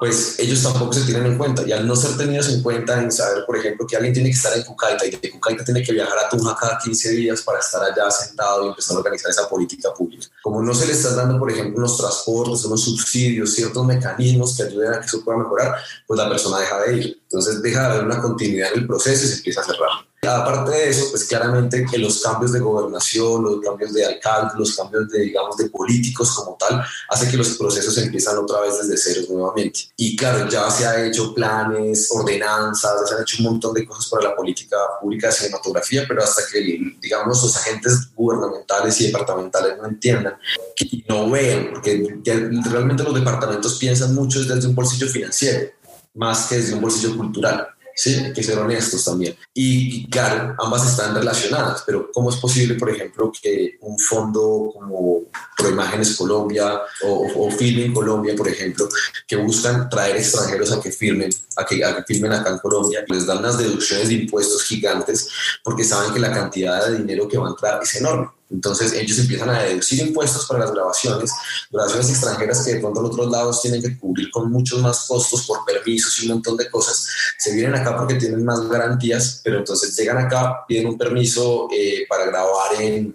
pues 0.00 0.38
ellos 0.38 0.62
tampoco 0.62 0.94
se 0.94 1.02
tienen 1.02 1.26
en 1.26 1.36
cuenta. 1.36 1.62
Y 1.66 1.72
al 1.72 1.86
no 1.86 1.94
ser 1.94 2.16
tenidos 2.16 2.48
en 2.48 2.62
cuenta 2.62 2.98
en 2.98 3.12
saber, 3.12 3.44
por 3.44 3.58
ejemplo, 3.58 3.86
que 3.86 3.96
alguien 3.96 4.14
tiene 4.14 4.30
que 4.30 4.36
estar 4.36 4.56
en 4.56 4.64
Cucaita 4.64 5.04
y 5.04 5.10
de 5.10 5.30
Cucaita 5.30 5.62
tiene 5.62 5.82
que 5.82 5.92
viajar 5.92 6.16
a 6.18 6.28
Tunja 6.30 6.56
cada 6.58 6.78
15 6.78 7.10
días 7.10 7.42
para 7.42 7.58
estar 7.58 7.82
allá 7.82 8.10
sentado 8.10 8.64
y 8.64 8.68
empezar 8.68 8.96
a 8.96 9.00
organizar 9.00 9.30
esa 9.30 9.46
política 9.46 9.92
pública. 9.92 10.26
Como 10.42 10.62
no 10.62 10.72
se 10.72 10.86
le 10.86 10.92
están 10.92 11.16
dando, 11.16 11.38
por 11.38 11.50
ejemplo, 11.50 11.76
unos 11.76 11.98
transportes, 11.98 12.64
unos 12.64 12.82
subsidios, 12.82 13.52
ciertos 13.52 13.84
mecanismos 13.84 14.56
que 14.56 14.62
ayuden 14.62 14.94
a 14.94 15.00
que 15.00 15.06
eso 15.06 15.22
pueda 15.22 15.36
mejorar, 15.36 15.76
pues 16.06 16.16
la 16.16 16.30
persona 16.30 16.60
deja 16.60 16.80
de 16.80 16.96
ir. 16.96 17.20
Entonces 17.24 17.60
deja 17.60 17.82
de 17.82 17.86
haber 17.88 18.04
una 18.06 18.22
continuidad 18.22 18.72
en 18.72 18.80
el 18.80 18.86
proceso 18.86 19.26
y 19.26 19.28
se 19.28 19.34
empieza 19.36 19.60
a 19.60 19.64
cerrar. 19.64 20.09
Aparte 20.22 20.72
de 20.72 20.90
eso, 20.90 21.06
pues 21.10 21.24
claramente 21.24 21.86
que 21.90 21.96
los 21.96 22.22
cambios 22.22 22.52
de 22.52 22.60
gobernación, 22.60 23.42
los 23.42 23.60
cambios 23.60 23.94
de 23.94 24.04
alcalde, 24.04 24.52
los 24.58 24.76
cambios 24.76 25.08
de, 25.08 25.22
digamos, 25.22 25.56
de 25.56 25.70
políticos 25.70 26.34
como 26.34 26.58
tal, 26.58 26.84
hace 27.08 27.30
que 27.30 27.38
los 27.38 27.56
procesos 27.56 27.96
empiezan 27.96 28.36
otra 28.36 28.60
vez 28.60 28.76
desde 28.78 28.98
cero 28.98 29.26
nuevamente. 29.30 29.80
Y 29.96 30.14
claro, 30.16 30.46
ya 30.46 30.70
se 30.70 30.86
ha 30.86 31.06
hecho 31.06 31.34
planes, 31.34 32.08
ordenanzas, 32.10 33.08
se 33.08 33.14
han 33.14 33.22
hecho 33.22 33.38
un 33.38 33.44
montón 33.44 33.72
de 33.72 33.86
cosas 33.86 34.10
para 34.10 34.28
la 34.28 34.36
política 34.36 34.76
pública 35.00 35.28
de 35.28 35.32
cinematografía, 35.32 36.04
pero 36.06 36.22
hasta 36.22 36.42
que, 36.52 36.78
digamos, 37.00 37.42
los 37.42 37.56
agentes 37.56 38.10
gubernamentales 38.14 39.00
y 39.00 39.06
departamentales 39.06 39.78
no 39.78 39.88
entiendan 39.88 40.34
y 40.78 41.02
no 41.08 41.30
vean, 41.30 41.70
porque 41.72 42.20
realmente 42.70 43.04
los 43.04 43.14
departamentos 43.14 43.78
piensan 43.78 44.14
mucho 44.14 44.44
desde 44.44 44.68
un 44.68 44.74
bolsillo 44.74 45.08
financiero, 45.08 45.70
más 46.12 46.46
que 46.46 46.56
desde 46.56 46.74
un 46.74 46.82
bolsillo 46.82 47.16
cultural. 47.16 47.68
¿Sí? 48.00 48.14
Hay 48.14 48.32
que 48.32 48.42
ser 48.42 48.58
honestos 48.58 49.04
también. 49.04 49.36
Y, 49.52 50.08
claro, 50.08 50.56
ambas 50.58 50.90
están 50.90 51.14
relacionadas, 51.14 51.82
pero 51.86 52.10
¿cómo 52.12 52.30
es 52.30 52.36
posible, 52.36 52.74
por 52.76 52.88
ejemplo, 52.88 53.30
que 53.30 53.76
un 53.82 53.98
fondo 53.98 54.70
como 54.72 55.24
Proimágenes 55.56 56.16
Colombia 56.16 56.80
o, 57.02 57.28
o 57.36 57.50
Filming 57.50 57.92
Colombia, 57.92 58.34
por 58.34 58.48
ejemplo, 58.48 58.88
que 59.26 59.36
buscan 59.36 59.90
traer 59.90 60.16
extranjeros 60.16 60.72
a 60.72 60.80
que 60.80 60.90
firmen, 60.90 61.30
a 61.56 61.66
que, 61.66 61.84
a 61.84 61.96
que 61.96 62.14
firmen 62.14 62.32
acá 62.32 62.50
en 62.50 62.58
Colombia, 62.58 63.04
les 63.06 63.26
dan 63.26 63.38
unas 63.38 63.58
deducciones 63.58 64.08
de 64.08 64.14
impuestos 64.14 64.62
gigantes 64.62 65.28
porque 65.62 65.84
saben 65.84 66.14
que 66.14 66.20
la 66.20 66.32
cantidad 66.32 66.86
de 66.86 66.96
dinero 66.96 67.28
que 67.28 67.36
va 67.36 67.48
a 67.48 67.50
entrar 67.50 67.82
es 67.82 67.94
enorme. 67.96 68.30
Entonces 68.50 68.92
ellos 68.92 69.18
empiezan 69.18 69.50
a 69.50 69.62
deducir 69.62 70.00
impuestos 70.00 70.46
para 70.46 70.60
las 70.60 70.72
grabaciones, 70.72 71.30
grabaciones 71.70 72.10
extranjeras 72.10 72.64
que 72.64 72.74
de 72.74 72.80
pronto 72.80 73.00
en 73.00 73.06
otros 73.06 73.30
lados 73.30 73.62
tienen 73.62 73.80
que 73.80 73.96
cubrir 73.96 74.30
con 74.30 74.50
muchos 74.50 74.80
más 74.80 75.06
costos 75.06 75.46
por 75.46 75.64
permisos 75.64 76.18
y 76.18 76.26
un 76.26 76.34
montón 76.34 76.56
de 76.56 76.68
cosas. 76.68 77.06
Se 77.38 77.54
vienen 77.54 77.74
acá 77.76 77.96
porque 77.96 78.16
tienen 78.16 78.44
más 78.44 78.68
garantías, 78.68 79.40
pero 79.44 79.58
entonces 79.58 79.96
llegan 79.96 80.18
acá, 80.18 80.64
piden 80.66 80.86
un 80.86 80.98
permiso 80.98 81.68
eh, 81.72 82.06
para 82.08 82.26
grabar 82.26 82.80
en, 82.80 83.14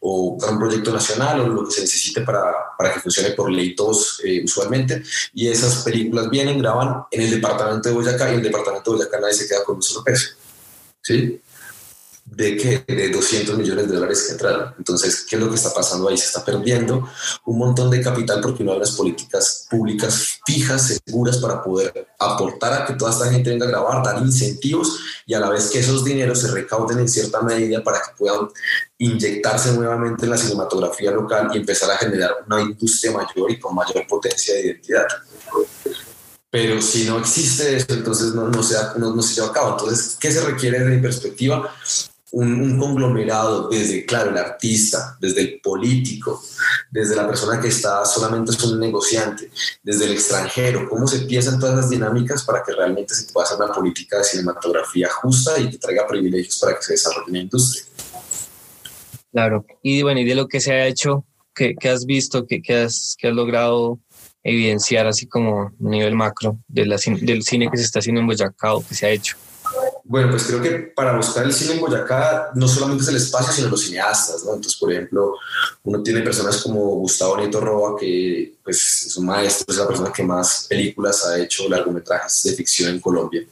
o 0.00 0.38
para 0.38 0.52
un 0.52 0.58
proyecto 0.58 0.92
nacional 0.92 1.40
o 1.40 1.48
lo 1.48 1.64
que 1.66 1.74
se 1.74 1.80
necesite 1.80 2.20
para, 2.20 2.52
para 2.78 2.94
que 2.94 3.00
funcione 3.00 3.30
por 3.30 3.50
ley 3.50 3.74
todos 3.74 4.20
eh, 4.24 4.42
usualmente. 4.44 5.02
Y 5.34 5.48
esas 5.48 5.82
películas 5.82 6.30
vienen, 6.30 6.58
graban 6.58 7.04
en 7.10 7.22
el 7.22 7.30
departamento 7.30 7.88
de 7.88 7.94
Boyacá 7.96 8.30
y 8.30 8.36
el 8.36 8.42
departamento 8.42 8.92
de 8.92 8.98
Boyacá 8.98 9.20
nadie 9.20 9.34
se 9.34 9.48
queda 9.48 9.64
con 9.64 9.76
un 9.76 9.82
solo 9.82 10.04
peso. 10.04 10.30
¿Sí? 11.02 11.40
De 12.26 12.56
que 12.56 12.84
de 12.92 13.08
200 13.08 13.56
millones 13.56 13.88
de 13.88 13.94
dólares 13.94 14.24
que 14.26 14.32
entraron. 14.32 14.74
Entonces, 14.76 15.24
¿qué 15.28 15.36
es 15.36 15.42
lo 15.42 15.48
que 15.48 15.54
está 15.54 15.72
pasando 15.72 16.08
ahí? 16.08 16.18
Se 16.18 16.26
está 16.26 16.44
perdiendo 16.44 17.08
un 17.44 17.58
montón 17.58 17.88
de 17.88 18.02
capital 18.02 18.40
porque 18.40 18.64
no 18.64 18.72
hay 18.72 18.78
unas 18.78 18.92
políticas 18.92 19.66
públicas 19.70 20.40
fijas, 20.44 21.00
seguras 21.06 21.38
para 21.38 21.62
poder 21.62 22.08
aportar 22.18 22.82
a 22.82 22.84
que 22.84 22.94
toda 22.94 23.12
esta 23.12 23.30
gente 23.30 23.50
venga 23.50 23.66
a 23.66 23.70
grabar, 23.70 24.04
dar 24.04 24.22
incentivos 24.22 24.98
y 25.24 25.34
a 25.34 25.40
la 25.40 25.50
vez 25.50 25.70
que 25.70 25.78
esos 25.78 26.04
dineros 26.04 26.40
se 26.40 26.50
recauden 26.50 26.98
en 26.98 27.08
cierta 27.08 27.40
medida 27.42 27.82
para 27.82 27.98
que 27.98 28.16
puedan 28.18 28.48
inyectarse 28.98 29.72
nuevamente 29.72 30.24
en 30.24 30.30
la 30.30 30.36
cinematografía 30.36 31.12
local 31.12 31.50
y 31.54 31.58
empezar 31.58 31.90
a 31.90 31.96
generar 31.96 32.32
una 32.46 32.60
industria 32.60 33.12
mayor 33.12 33.50
y 33.50 33.60
con 33.60 33.74
mayor 33.74 34.06
potencia 34.06 34.54
de 34.54 34.66
identidad 34.66 35.06
pero 36.50 36.80
si 36.80 37.04
no 37.04 37.18
existe 37.18 37.76
eso, 37.76 37.86
entonces 37.90 38.32
no, 38.32 38.48
no, 38.48 38.62
se, 38.62 38.76
no, 38.98 39.14
no, 39.14 39.20
se 39.20 39.34
lleva 39.34 39.48
a 39.48 39.52
cabo. 39.52 39.72
Entonces, 39.72 40.16
¿qué 40.18 40.30
se 40.30 40.40
requiere 40.40 40.78
desde 40.78 40.96
mi 40.96 41.02
perspectiva? 41.02 41.70
Un, 42.36 42.78
conglomerado 42.78 43.68
desde, 43.70 44.04
claro, 44.04 44.30
el 44.30 44.36
artista, 44.36 45.16
desde 45.20 45.40
el 45.40 45.60
político, 45.60 46.42
desde 46.90 47.16
la 47.16 47.26
persona 47.26 47.60
que 47.60 47.68
está 47.68 48.04
solamente 48.04 48.52
es 48.52 48.62
un 48.62 48.78
negociante, 48.78 49.50
desde 49.82 50.04
el 50.04 50.12
extranjero, 50.12 50.86
cómo 50.88 51.06
se 51.06 51.20
piensan 51.20 51.58
todas 51.58 51.74
las 51.76 51.88
dinámicas 51.88 52.44
para 52.44 52.62
que 52.62 52.72
realmente 52.72 53.14
se 53.14 53.32
pueda 53.32 53.46
hacer 53.46 53.58
una 53.58 53.72
política 53.72 54.18
de 54.18 54.24
cinematografía 54.24 55.08
justa 55.10 55.58
y 55.58 55.70
que 55.70 55.78
traiga 55.78 56.06
privilegios 56.06 56.58
para 56.58 56.76
que 56.76 56.82
se 56.82 56.92
desarrolle 56.92 57.32
la 57.32 57.38
industria. 57.38 57.84
Claro, 59.32 59.64
y 59.82 60.02
bueno, 60.02 60.20
y 60.20 60.24
de 60.24 60.34
lo 60.34 60.46
que 60.46 60.60
se 60.60 60.72
ha 60.72 60.86
hecho, 60.86 61.24
¿qué, 61.54 61.74
has 61.88 62.04
visto, 62.04 62.46
qué, 62.46 62.60
has, 62.74 63.16
qué 63.18 63.28
has 63.28 63.34
logrado 63.34 63.98
evidenciar 64.42 65.06
así 65.06 65.26
como 65.26 65.62
a 65.62 65.72
nivel 65.78 66.14
macro 66.14 66.58
de 66.68 66.84
la, 66.84 66.96
del 67.20 67.42
cine 67.44 67.70
que 67.70 67.78
se 67.78 67.84
está 67.84 68.00
haciendo 68.00 68.20
en 68.20 68.26
Boyacá 68.26 68.74
o 68.74 68.86
que 68.86 68.94
se 68.94 69.06
ha 69.06 69.10
hecho? 69.10 69.36
Bueno, 70.08 70.30
pues 70.30 70.44
creo 70.44 70.62
que 70.62 70.70
para 70.94 71.16
buscar 71.16 71.44
el 71.44 71.52
cine 71.52 71.74
en 71.74 71.80
Boyacá 71.80 72.52
no 72.54 72.68
solamente 72.68 73.02
es 73.02 73.08
el 73.08 73.16
espacio, 73.16 73.52
sino 73.52 73.68
los 73.68 73.82
cineastas, 73.82 74.44
¿no? 74.44 74.54
Entonces, 74.54 74.78
por 74.78 74.92
ejemplo, 74.92 75.34
uno 75.82 76.00
tiene 76.00 76.20
personas 76.20 76.58
como 76.62 76.80
Gustavo 76.96 77.36
Nieto 77.36 77.60
Roa, 77.60 77.98
que 77.98 78.54
pues, 78.62 79.06
es 79.06 79.16
un 79.16 79.26
maestro, 79.26 79.66
es 79.68 79.78
la 79.78 79.88
persona 79.88 80.12
que 80.12 80.22
más 80.22 80.66
películas 80.68 81.26
ha 81.26 81.38
hecho, 81.40 81.68
largometrajes 81.68 82.44
de 82.44 82.52
ficción 82.52 82.90
en 82.90 83.00
Colombia, 83.00 83.44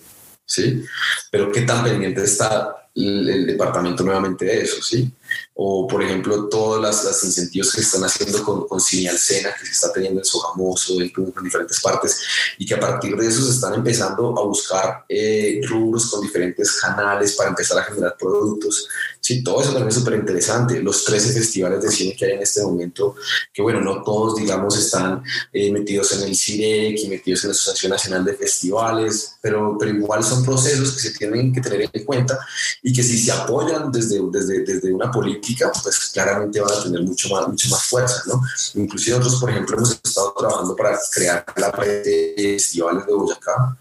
¿sí? 0.47 0.85
Pero 1.29 1.51
qué 1.51 1.63
tan 1.63 1.83
pendiente 1.83 2.23
está 2.23 2.89
el, 2.95 3.29
el 3.29 3.47
departamento 3.47 4.05
nuevamente 4.05 4.45
de 4.45 4.63
eso, 4.63 4.81
¿sí? 4.81 5.11
O 5.55 5.87
por 5.87 6.03
ejemplo 6.03 6.49
todos 6.49 6.81
los 6.81 7.25
incentivos 7.25 7.73
que 7.73 7.81
se 7.81 7.87
están 7.87 8.05
haciendo 8.05 8.43
con, 8.43 8.67
con 8.67 8.81
Alcena, 8.81 9.51
que 9.59 9.67
se 9.67 9.73
está 9.73 9.93
teniendo 9.93 10.21
en 10.21 10.25
Sogamoso, 10.25 11.01
en, 11.01 11.13
en, 11.17 11.45
diferentes 11.45 11.81
partes, 11.81 12.21
y 12.59 12.67
que 12.67 12.75
a 12.75 12.81
partir 12.81 13.17
de 13.17 13.27
eso 13.27 13.43
se 13.43 13.53
están 13.53 13.75
empezando 13.75 14.39
a 14.39 14.45
buscar 14.45 15.05
eh, 15.09 15.61
rubros 15.69 16.11
con 16.11 16.21
diferentes 16.21 16.73
canales 16.81 17.33
para 17.33 17.51
empezar 17.51 17.79
a 17.79 17.85
generar 17.85 18.17
productos. 18.19 18.89
Sí, 19.21 19.43
todo 19.43 19.63
eso 19.63 19.71
también 19.71 19.89
es 19.89 19.95
súper 19.95 20.15
interesante. 20.15 20.83
Los 20.83 21.05
13 21.05 21.33
festivales 21.33 21.83
de 21.83 21.91
cine 21.91 22.15
que 22.15 22.27
hay 22.27 22.33
en 22.33 22.43
este 22.43 22.63
momento, 22.63 23.17
que 23.53 23.63
bueno, 23.63 23.81
no 23.81 24.03
todos, 24.03 24.37
digamos, 24.37 24.77
están 24.79 25.23
eh, 25.53 25.71
metidos 25.73 26.13
en 26.13 26.29
el 26.29 26.37
CIREC 26.37 26.99
y 26.99 27.09
metidos 27.09 27.45
en 27.45 27.49
la 27.49 27.53
Asociación 27.53 27.93
Nacional 27.93 28.25
de 28.25 28.35
Festivales, 28.35 29.37
pero, 29.41 29.77
pero 29.79 29.93
igual 29.93 30.23
son 30.23 30.45
procesos 30.45 30.93
que 30.93 31.01
se 31.01 31.11
tienen 31.13 31.53
que 31.53 31.61
tener 31.61 31.89
en 31.91 32.05
cuenta 32.05 32.39
y 32.83 32.93
que 32.93 33.03
si 33.03 33.19
se 33.19 33.33
apoyan 33.33 33.91
desde, 33.91 34.21
desde, 34.31 34.61
desde 34.61 34.93
una 34.93 35.11
política 35.11 35.24
política, 35.25 35.73
pues 35.83 36.11
claramente 36.13 36.61
van 36.61 36.73
a 36.73 36.83
tener 36.83 37.03
mucho 37.03 37.29
más, 37.31 37.49
mucho 37.49 37.69
más 37.71 37.83
fuerza, 37.85 38.23
¿no? 38.27 38.41
Inclusive 38.75 39.19
nosotros, 39.19 39.41
por 39.41 39.51
ejemplo, 39.51 39.77
hemos 39.77 39.93
estado 39.93 40.35
trabajando 40.39 40.77
para 40.77 40.99
crear 41.13 41.45
la 41.57 41.71
red 41.71 42.05
de 42.05 42.57
festivales 42.59 43.07
de 43.07 43.13
Boyacá, 43.13 43.77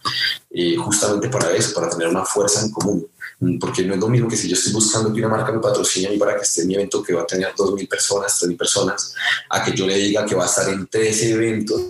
eh, 0.50 0.76
justamente 0.78 1.30
para 1.30 1.52
eso, 1.52 1.74
para 1.74 1.90
tener 1.90 2.08
una 2.08 2.26
fuerza 2.26 2.62
en 2.62 2.72
común 2.72 3.08
porque 3.60 3.84
no 3.84 3.96
es 3.96 4.00
lo 4.00 4.08
mismo 4.08 4.30
que 4.30 4.38
si 4.38 4.48
yo 4.48 4.56
estoy 4.56 4.72
buscando 4.72 5.12
que 5.12 5.20
una 5.20 5.28
marca 5.28 5.52
me 5.52 5.60
patrocine 5.60 6.14
y 6.14 6.18
para 6.18 6.38
que 6.38 6.44
esté 6.44 6.62
en 6.62 6.68
mi 6.68 6.76
evento 6.76 7.04
que 7.04 7.14
va 7.14 7.24
a 7.24 7.26
tener 7.26 7.54
2.000 7.54 7.90
personas, 7.90 8.42
3.000 8.42 8.58
personas, 8.58 9.14
a 9.50 9.64
que 9.64 9.74
yo 9.74 9.86
le 9.86 9.98
diga 9.98 10.26
que 10.26 10.36
va 10.36 10.44
a 10.44 10.48
estar 10.48 10.70
en 10.70 10.88
13 10.88 11.32
eventos 11.32 11.82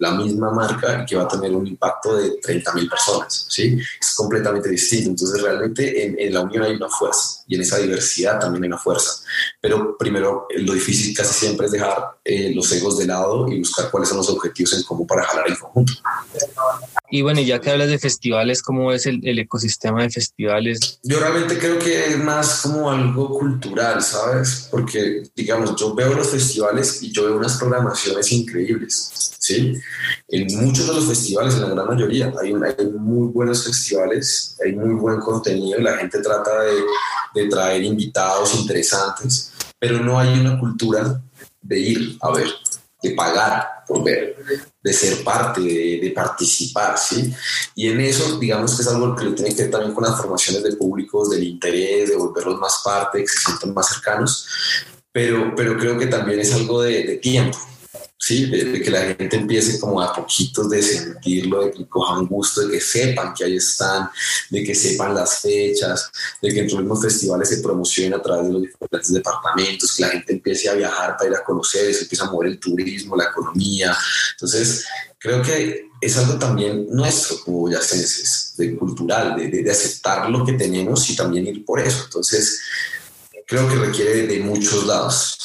la 0.00 0.12
misma 0.12 0.50
marca 0.50 1.04
que 1.04 1.14
va 1.14 1.24
a 1.24 1.28
tener 1.28 1.54
un 1.54 1.66
impacto 1.66 2.16
de 2.16 2.38
30 2.42 2.72
mil 2.72 2.88
personas, 2.88 3.46
¿sí? 3.50 3.78
Es 4.00 4.14
completamente 4.14 4.70
distinto. 4.70 5.10
Entonces, 5.10 5.42
realmente 5.42 6.04
en, 6.04 6.18
en, 6.18 6.32
la 6.32 6.40
unión 6.40 6.62
hay 6.64 6.72
una 6.72 6.88
fuerza 6.88 7.44
y 7.46 7.54
en 7.54 7.60
esa 7.60 7.78
diversidad 7.78 8.40
también 8.40 8.64
hay 8.64 8.68
una 8.68 8.78
fuerza. 8.78 9.22
Pero 9.60 9.98
primero, 9.98 10.46
lo 10.56 10.72
difícil 10.72 11.14
casi 11.14 11.34
siempre 11.34 11.66
es 11.66 11.72
dejar 11.72 12.12
eh, 12.24 12.50
los 12.54 12.72
egos 12.72 12.96
de 12.96 13.06
lado 13.06 13.46
y 13.48 13.58
buscar 13.58 13.90
cuáles 13.90 14.08
son 14.08 14.18
los 14.18 14.30
objetivos 14.30 14.72
en 14.72 14.84
común 14.84 15.06
para 15.06 15.22
jalar 15.22 15.48
el 15.48 15.58
conjunto. 15.58 15.92
Y 17.10 17.22
bueno, 17.22 17.40
ya 17.40 17.60
que 17.60 17.70
hablas 17.70 17.88
de 17.88 17.98
festivales, 17.98 18.62
¿cómo 18.62 18.92
es 18.92 19.04
el, 19.04 19.20
el, 19.26 19.38
ecosistema 19.40 20.02
de 20.02 20.10
festivales? 20.10 21.00
Yo 21.02 21.18
realmente 21.18 21.58
creo 21.58 21.78
que 21.78 22.06
es 22.06 22.18
más 22.18 22.60
como 22.62 22.90
algo 22.90 23.36
cultural, 23.36 24.00
¿sabes? 24.00 24.68
Porque, 24.70 25.24
digamos, 25.34 25.74
yo 25.74 25.92
veo 25.94 26.14
los 26.14 26.28
festivales 26.28 27.02
y 27.02 27.12
yo 27.12 27.24
veo 27.24 27.36
unas 27.36 27.58
programaciones 27.58 28.30
increíbles, 28.30 29.34
¿sí? 29.50 29.80
En 30.28 30.46
muchos 30.64 30.86
de 30.86 30.94
los 30.94 31.06
festivales, 31.06 31.54
en 31.54 31.62
la 31.62 31.68
gran 31.70 31.86
mayoría, 31.86 32.32
hay, 32.40 32.52
hay 32.52 32.86
muy 32.86 33.28
buenos 33.28 33.64
festivales, 33.64 34.56
hay 34.64 34.72
muy 34.72 34.94
buen 34.94 35.20
contenido 35.20 35.78
la 35.80 35.96
gente 35.96 36.20
trata 36.20 36.62
de, 36.62 36.82
de 37.34 37.48
traer 37.48 37.82
invitados 37.82 38.54
interesantes, 38.54 39.52
pero 39.78 39.98
no 39.98 40.18
hay 40.18 40.38
una 40.38 40.58
cultura 40.58 41.20
de 41.62 41.78
ir 41.78 42.18
a 42.20 42.32
ver, 42.32 42.48
de 43.02 43.10
pagar 43.10 43.84
por 43.86 44.04
ver, 44.04 44.36
de 44.82 44.92
ser 44.92 45.24
parte, 45.24 45.60
de, 45.60 46.00
de, 46.00 46.10
participar, 46.14 46.96
¿sí? 46.96 47.32
Y 47.74 47.88
en 47.88 48.00
eso, 48.00 48.38
digamos 48.38 48.76
que 48.76 48.82
es 48.82 48.88
algo 48.88 49.16
que 49.16 49.26
tiene 49.30 49.54
que 49.54 49.62
ver 49.62 49.70
también 49.70 49.94
con 49.94 50.04
las 50.04 50.16
formaciones 50.16 50.62
de 50.62 50.76
públicos, 50.76 51.30
del 51.30 51.42
interés, 51.42 52.10
de 52.10 52.16
volverlos 52.16 52.60
más 52.60 52.80
parte, 52.84 53.22
que 53.22 53.26
se 53.26 53.40
sientan 53.40 53.74
más 53.74 53.88
cercanos, 53.88 54.46
pero, 55.12 55.54
pero 55.56 55.76
creo 55.76 55.98
que 55.98 56.06
también 56.06 56.38
es 56.38 56.54
algo 56.54 56.82
de, 56.82 57.04
de 57.04 57.16
tiempo, 57.16 57.58
¿sí? 58.20 58.46
De, 58.46 58.82
que 58.82 58.90
la 58.90 59.00
gente 59.00 59.36
empiece 59.36 59.80
como 59.80 60.00
a 60.00 60.14
poquitos 60.14 60.68
de 60.68 60.82
sentirlo, 60.82 61.64
de 61.64 61.72
que 61.72 61.88
cojan 61.88 62.26
gusto, 62.26 62.60
de 62.60 62.72
que 62.72 62.80
sepan 62.80 63.32
que 63.32 63.44
ahí 63.44 63.56
están, 63.56 64.10
de 64.50 64.62
que 64.62 64.74
sepan 64.74 65.14
las 65.14 65.38
fechas, 65.38 66.10
de 66.40 66.52
que 66.52 66.60
en 66.60 66.66
los 66.66 66.74
mismos 66.74 67.02
festivales 67.02 67.48
se 67.48 67.62
promocionen 67.62 68.14
a 68.14 68.22
través 68.22 68.46
de 68.46 68.52
los 68.52 68.62
diferentes 68.62 69.12
departamentos, 69.12 69.96
que 69.96 70.02
la 70.02 70.10
gente 70.10 70.34
empiece 70.34 70.68
a 70.68 70.74
viajar 70.74 71.16
para 71.16 71.30
ir 71.30 71.36
a 71.36 71.42
conocer, 71.42 71.92
se 71.94 72.02
empieza 72.02 72.26
a 72.26 72.30
mover 72.30 72.50
el 72.50 72.60
turismo, 72.60 73.16
la 73.16 73.24
economía. 73.24 73.96
Entonces, 74.32 74.84
creo 75.18 75.42
que 75.42 75.88
es 75.98 76.16
algo 76.18 76.38
también 76.38 76.88
nuestro 76.90 77.40
como 77.40 77.60
boyacenses, 77.60 78.52
de 78.58 78.76
cultural, 78.76 79.36
de, 79.36 79.48
de, 79.48 79.62
de 79.62 79.70
aceptar 79.70 80.28
lo 80.28 80.44
que 80.44 80.52
tenemos 80.52 81.08
y 81.08 81.16
también 81.16 81.46
ir 81.46 81.64
por 81.64 81.80
eso. 81.80 82.04
Entonces, 82.04 82.60
creo 83.50 83.68
que 83.68 83.74
requiere 83.74 84.28
de 84.28 84.38
muchos 84.38 84.86
lados 84.86 85.38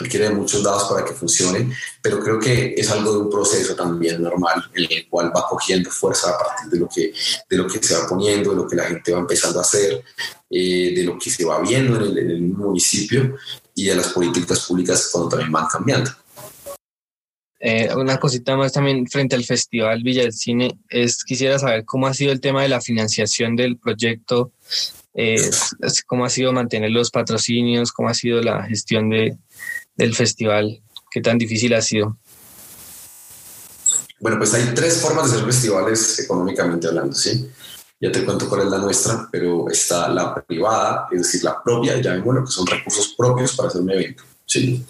requiere 0.00 0.28
de 0.28 0.34
muchos 0.34 0.62
dados 0.62 0.84
para 0.84 1.04
que 1.04 1.12
funcione, 1.12 1.76
pero 2.00 2.20
creo 2.20 2.40
que 2.40 2.74
es 2.74 2.90
algo 2.90 3.12
de 3.12 3.18
un 3.18 3.30
proceso 3.30 3.74
también 3.74 4.22
normal 4.22 4.70
en 4.74 4.86
el 4.90 5.06
cual 5.08 5.30
va 5.34 5.46
cogiendo 5.46 5.90
fuerza 5.90 6.30
a 6.30 6.38
partir 6.38 6.70
de 6.70 6.78
lo 6.78 6.88
que, 6.88 7.12
de 7.48 7.56
lo 7.56 7.66
que 7.66 7.82
se 7.82 7.94
va 7.94 8.08
poniendo, 8.08 8.50
de 8.50 8.56
lo 8.56 8.66
que 8.66 8.76
la 8.76 8.84
gente 8.84 9.12
va 9.12 9.20
empezando 9.20 9.58
a 9.58 9.62
hacer, 9.62 10.02
eh, 10.48 10.94
de 10.96 11.04
lo 11.04 11.18
que 11.18 11.30
se 11.30 11.44
va 11.44 11.60
viendo 11.60 12.02
en 12.02 12.30
el 12.30 12.40
municipio 12.40 13.36
y 13.74 13.84
de 13.84 13.94
las 13.94 14.08
políticas 14.08 14.60
públicas 14.60 15.10
cuando 15.12 15.28
también 15.28 15.52
van 15.52 15.66
cambiando. 15.66 16.10
Eh, 17.62 17.90
una 17.94 18.18
cosita 18.18 18.56
más 18.56 18.72
también 18.72 19.06
frente 19.06 19.36
al 19.36 19.44
Festival 19.44 20.02
Villa 20.02 20.22
del 20.22 20.32
Cine 20.32 20.78
es 20.88 21.22
quisiera 21.24 21.58
saber 21.58 21.84
cómo 21.84 22.06
ha 22.06 22.14
sido 22.14 22.32
el 22.32 22.40
tema 22.40 22.62
de 22.62 22.70
la 22.70 22.80
financiación 22.80 23.54
del 23.54 23.76
proyecto, 23.76 24.52
eh, 25.12 25.50
cómo 26.06 26.24
ha 26.24 26.30
sido 26.30 26.54
mantener 26.54 26.90
los 26.90 27.10
patrocinios, 27.10 27.92
cómo 27.92 28.08
ha 28.08 28.14
sido 28.14 28.40
la 28.40 28.64
gestión 28.64 29.10
de, 29.10 29.36
del 29.94 30.14
festival? 30.14 30.80
¿Qué 31.10 31.20
tan 31.20 31.36
difícil 31.36 31.74
ha 31.74 31.82
sido? 31.82 32.16
Bueno, 34.20 34.38
pues 34.38 34.54
hay 34.54 34.64
tres 34.74 35.00
formas 35.00 35.30
de 35.30 35.36
hacer 35.36 35.46
festivales 35.46 36.18
económicamente 36.20 36.86
hablando, 36.86 37.14
¿sí? 37.14 37.50
Ya 38.00 38.10
te 38.10 38.24
cuento 38.24 38.48
cuál 38.48 38.62
es 38.62 38.68
la 38.68 38.78
nuestra, 38.78 39.28
pero 39.30 39.68
está 39.68 40.08
la 40.08 40.34
privada, 40.34 41.08
es 41.12 41.22
decir, 41.22 41.44
la 41.44 41.62
propia, 41.62 42.00
ya 42.00 42.18
bueno, 42.18 42.42
que 42.42 42.50
son 42.50 42.66
recursos 42.66 43.14
propios 43.16 43.54
para 43.54 43.68
hacer 43.68 43.82
un 43.82 43.90
evento. 43.90 44.22
Sí, 44.50 44.84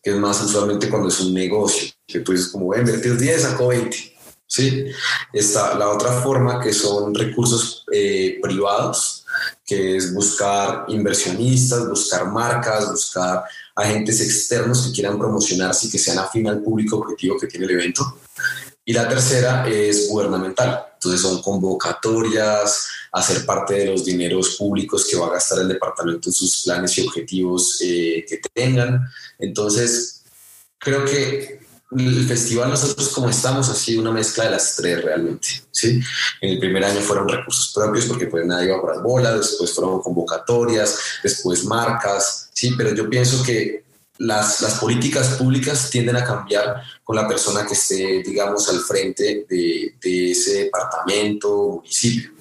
que 0.00 0.10
es 0.10 0.16
más 0.16 0.40
usualmente 0.40 0.88
cuando 0.88 1.08
es 1.08 1.18
un 1.18 1.34
negocio, 1.34 1.90
que 2.06 2.20
tú 2.20 2.30
dices 2.30 2.46
como 2.46 2.66
voy 2.66 2.76
a 2.76 2.80
invertir 2.82 3.18
10, 3.18 3.42
saco 3.42 3.66
20. 3.66 4.14
Sí, 4.46 4.84
está 5.32 5.76
la 5.76 5.88
otra 5.88 6.12
forma 6.22 6.60
que 6.60 6.72
son 6.72 7.12
recursos 7.12 7.84
eh, 7.90 8.38
privados, 8.40 9.26
que 9.66 9.96
es 9.96 10.14
buscar 10.14 10.84
inversionistas, 10.86 11.88
buscar 11.88 12.30
marcas, 12.30 12.88
buscar 12.88 13.42
agentes 13.74 14.20
externos 14.20 14.86
que 14.86 14.92
quieran 14.92 15.18
promocionarse 15.18 15.88
y 15.88 15.90
que 15.90 15.98
sean 15.98 16.18
afín 16.18 16.46
al 16.46 16.62
público 16.62 16.98
objetivo 16.98 17.36
que 17.36 17.48
tiene 17.48 17.66
el 17.66 17.72
evento. 17.72 18.20
Y 18.84 18.92
la 18.92 19.08
tercera 19.08 19.66
es 19.68 20.08
gubernamental. 20.08 20.84
Entonces 20.94 21.20
son 21.20 21.42
convocatorias, 21.42 22.86
hacer 23.14 23.46
parte 23.46 23.74
de 23.74 23.86
los 23.86 24.04
dineros 24.04 24.56
públicos 24.56 25.06
que 25.08 25.16
va 25.16 25.28
a 25.28 25.34
gastar 25.34 25.60
el 25.60 25.68
departamento 25.68 26.28
en 26.28 26.32
sus 26.32 26.62
planes 26.64 26.98
y 26.98 27.06
objetivos 27.06 27.80
eh, 27.80 28.24
que 28.28 28.40
tengan. 28.52 29.08
Entonces, 29.38 30.24
creo 30.78 31.04
que 31.04 31.60
el 31.96 32.26
festival 32.26 32.70
nosotros 32.70 33.10
como 33.10 33.28
estamos 33.28 33.68
ha 33.68 33.74
sido 33.74 34.00
una 34.00 34.10
mezcla 34.10 34.44
de 34.44 34.50
las 34.50 34.74
tres 34.74 35.04
realmente. 35.04 35.48
¿sí? 35.70 36.00
En 36.40 36.50
el 36.50 36.58
primer 36.58 36.84
año 36.84 37.00
fueron 37.00 37.28
recursos 37.28 37.72
propios 37.72 38.06
porque 38.06 38.26
pues 38.26 38.44
nadie 38.46 38.66
iba 38.66 38.78
a 38.78 38.94
las 38.94 39.02
bolas, 39.02 39.38
después 39.38 39.72
fueron 39.72 40.02
convocatorias, 40.02 40.98
después 41.22 41.64
marcas, 41.64 42.50
sí, 42.52 42.74
pero 42.76 42.94
yo 42.94 43.08
pienso 43.08 43.44
que 43.44 43.84
las, 44.18 44.60
las, 44.60 44.74
políticas 44.74 45.28
públicas 45.30 45.90
tienden 45.90 46.16
a 46.16 46.24
cambiar 46.24 46.82
con 47.02 47.16
la 47.16 47.26
persona 47.26 47.66
que 47.66 47.74
esté, 47.74 48.22
digamos, 48.22 48.68
al 48.68 48.78
frente 48.80 49.44
de, 49.48 49.94
de 50.00 50.30
ese 50.30 50.64
departamento, 50.64 51.76
municipio. 51.76 52.33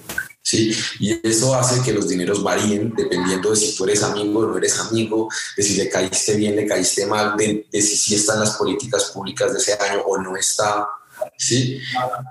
¿Sí? 0.43 0.75
Y 0.99 1.27
eso 1.27 1.55
hace 1.55 1.81
que 1.81 1.93
los 1.93 2.07
dineros 2.07 2.43
varíen 2.43 2.93
dependiendo 2.95 3.49
de 3.49 3.55
si 3.55 3.75
tú 3.75 3.85
eres 3.85 4.03
amigo 4.03 4.41
o 4.41 4.45
no 4.45 4.57
eres 4.57 4.77
amigo, 4.79 5.29
de 5.57 5.63
si 5.63 5.75
le 5.75 5.89
caíste 5.89 6.35
bien, 6.35 6.55
le 6.55 6.67
caíste 6.67 7.05
mal, 7.05 7.35
de, 7.37 7.65
de 7.71 7.81
si 7.81 7.97
sí 7.97 8.15
están 8.15 8.39
las 8.39 8.51
políticas 8.51 9.05
públicas 9.05 9.53
de 9.53 9.59
ese 9.59 9.73
año 9.73 10.01
o 10.05 10.17
no 10.21 10.35
está, 10.35 10.87
¿sí? 11.37 11.79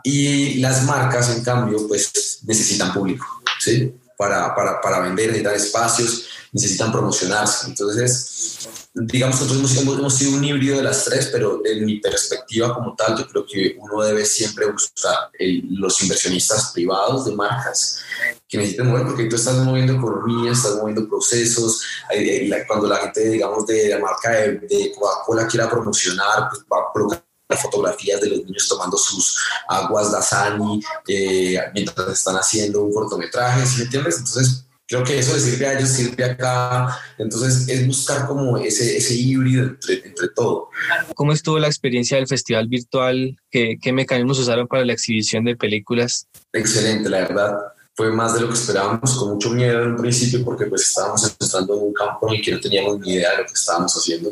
Y 0.04 0.54
las 0.60 0.84
marcas, 0.84 1.30
en 1.30 1.42
cambio, 1.42 1.88
pues 1.88 2.40
necesitan 2.42 2.92
público, 2.92 3.26
¿sí? 3.58 3.92
Para, 4.16 4.54
para, 4.54 4.80
para 4.80 5.00
vender, 5.00 5.28
necesitan 5.28 5.56
espacios, 5.56 6.24
necesitan 6.52 6.92
promocionarse. 6.92 7.66
Entonces, 7.66 8.68
digamos, 8.94 9.40
nosotros 9.40 9.76
hemos, 9.76 9.98
hemos, 9.98 10.14
sido 10.14 10.36
un 10.36 10.44
híbrido 10.44 10.76
de 10.76 10.82
las 10.82 11.04
tres, 11.04 11.30
pero 11.32 11.62
en 11.64 11.84
mi 11.84 11.98
perspectiva 11.98 12.74
como 12.74 12.94
tal, 12.94 13.16
yo 13.18 13.26
creo 13.26 13.46
que 13.46 13.76
uno 13.78 14.02
debe 14.02 14.24
siempre 14.26 14.70
buscar 14.70 15.30
los 15.70 16.02
inversionistas 16.02 16.72
privados 16.72 17.24
de 17.24 17.34
marcas 17.34 18.00
que 18.46 18.58
necesiten 18.58 18.88
mover, 18.88 19.06
porque 19.06 19.24
tú 19.24 19.36
estás 19.36 19.56
moviendo 19.56 19.94
economía, 19.94 20.52
estás 20.52 20.76
moviendo 20.76 21.08
procesos, 21.08 21.82
cuando 22.68 22.86
la 22.86 22.98
gente, 22.98 23.28
digamos, 23.30 23.66
de 23.66 23.88
la 23.88 23.98
marca 23.98 24.30
de, 24.30 24.58
de 24.58 24.92
Coca-Cola 24.98 25.46
quiera 25.46 25.70
promocionar, 25.70 26.48
pues 26.50 26.62
va 26.70 26.88
a 26.88 26.92
colocar 26.92 27.22
fotografías 27.56 28.20
de 28.20 28.28
los 28.28 28.44
niños 28.44 28.68
tomando 28.68 28.96
sus 28.96 29.38
aguas 29.68 30.12
Dasani 30.12 30.80
eh, 31.06 31.58
mientras 31.74 32.08
están 32.08 32.36
haciendo 32.36 32.82
un 32.82 32.92
cortometraje, 32.92 33.66
¿sí 33.66 33.78
me 33.78 33.84
entiendes? 33.84 34.18
Entonces, 34.18 34.64
creo 34.92 35.04
que 35.04 35.18
eso 35.18 35.32
de 35.32 35.40
sirve 35.40 35.66
a 35.66 35.78
ellos, 35.78 35.88
sirve 35.88 36.24
acá. 36.24 36.98
Entonces 37.16 37.66
es 37.68 37.86
buscar 37.86 38.26
como 38.26 38.58
ese, 38.58 38.96
ese 38.96 39.14
híbrido 39.14 39.64
entre, 39.64 40.06
entre 40.06 40.28
todo. 40.28 40.68
¿Cómo 41.14 41.32
estuvo 41.32 41.58
la 41.58 41.68
experiencia 41.68 42.18
del 42.18 42.26
festival 42.26 42.68
virtual? 42.68 43.38
¿Qué, 43.50 43.78
¿Qué 43.80 43.92
mecanismos 43.92 44.38
usaron 44.38 44.68
para 44.68 44.84
la 44.84 44.92
exhibición 44.92 45.44
de 45.44 45.56
películas? 45.56 46.26
Excelente, 46.52 47.08
la 47.08 47.20
verdad. 47.20 47.58
Fue 47.94 48.10
más 48.10 48.34
de 48.34 48.42
lo 48.42 48.48
que 48.48 48.54
esperábamos, 48.54 49.16
con 49.16 49.34
mucho 49.34 49.50
miedo 49.50 49.82
en 49.82 49.92
un 49.92 49.96
principio 49.96 50.44
porque 50.44 50.66
pues 50.66 50.82
estábamos 50.82 51.36
entrando 51.40 51.74
en 51.74 51.80
un 51.84 51.92
campo 51.94 52.28
en 52.28 52.34
el 52.34 52.42
que 52.42 52.52
no 52.52 52.60
teníamos 52.60 52.98
ni 53.00 53.14
idea 53.14 53.30
de 53.32 53.38
lo 53.38 53.46
que 53.46 53.52
estábamos 53.54 53.94
haciendo. 53.96 54.30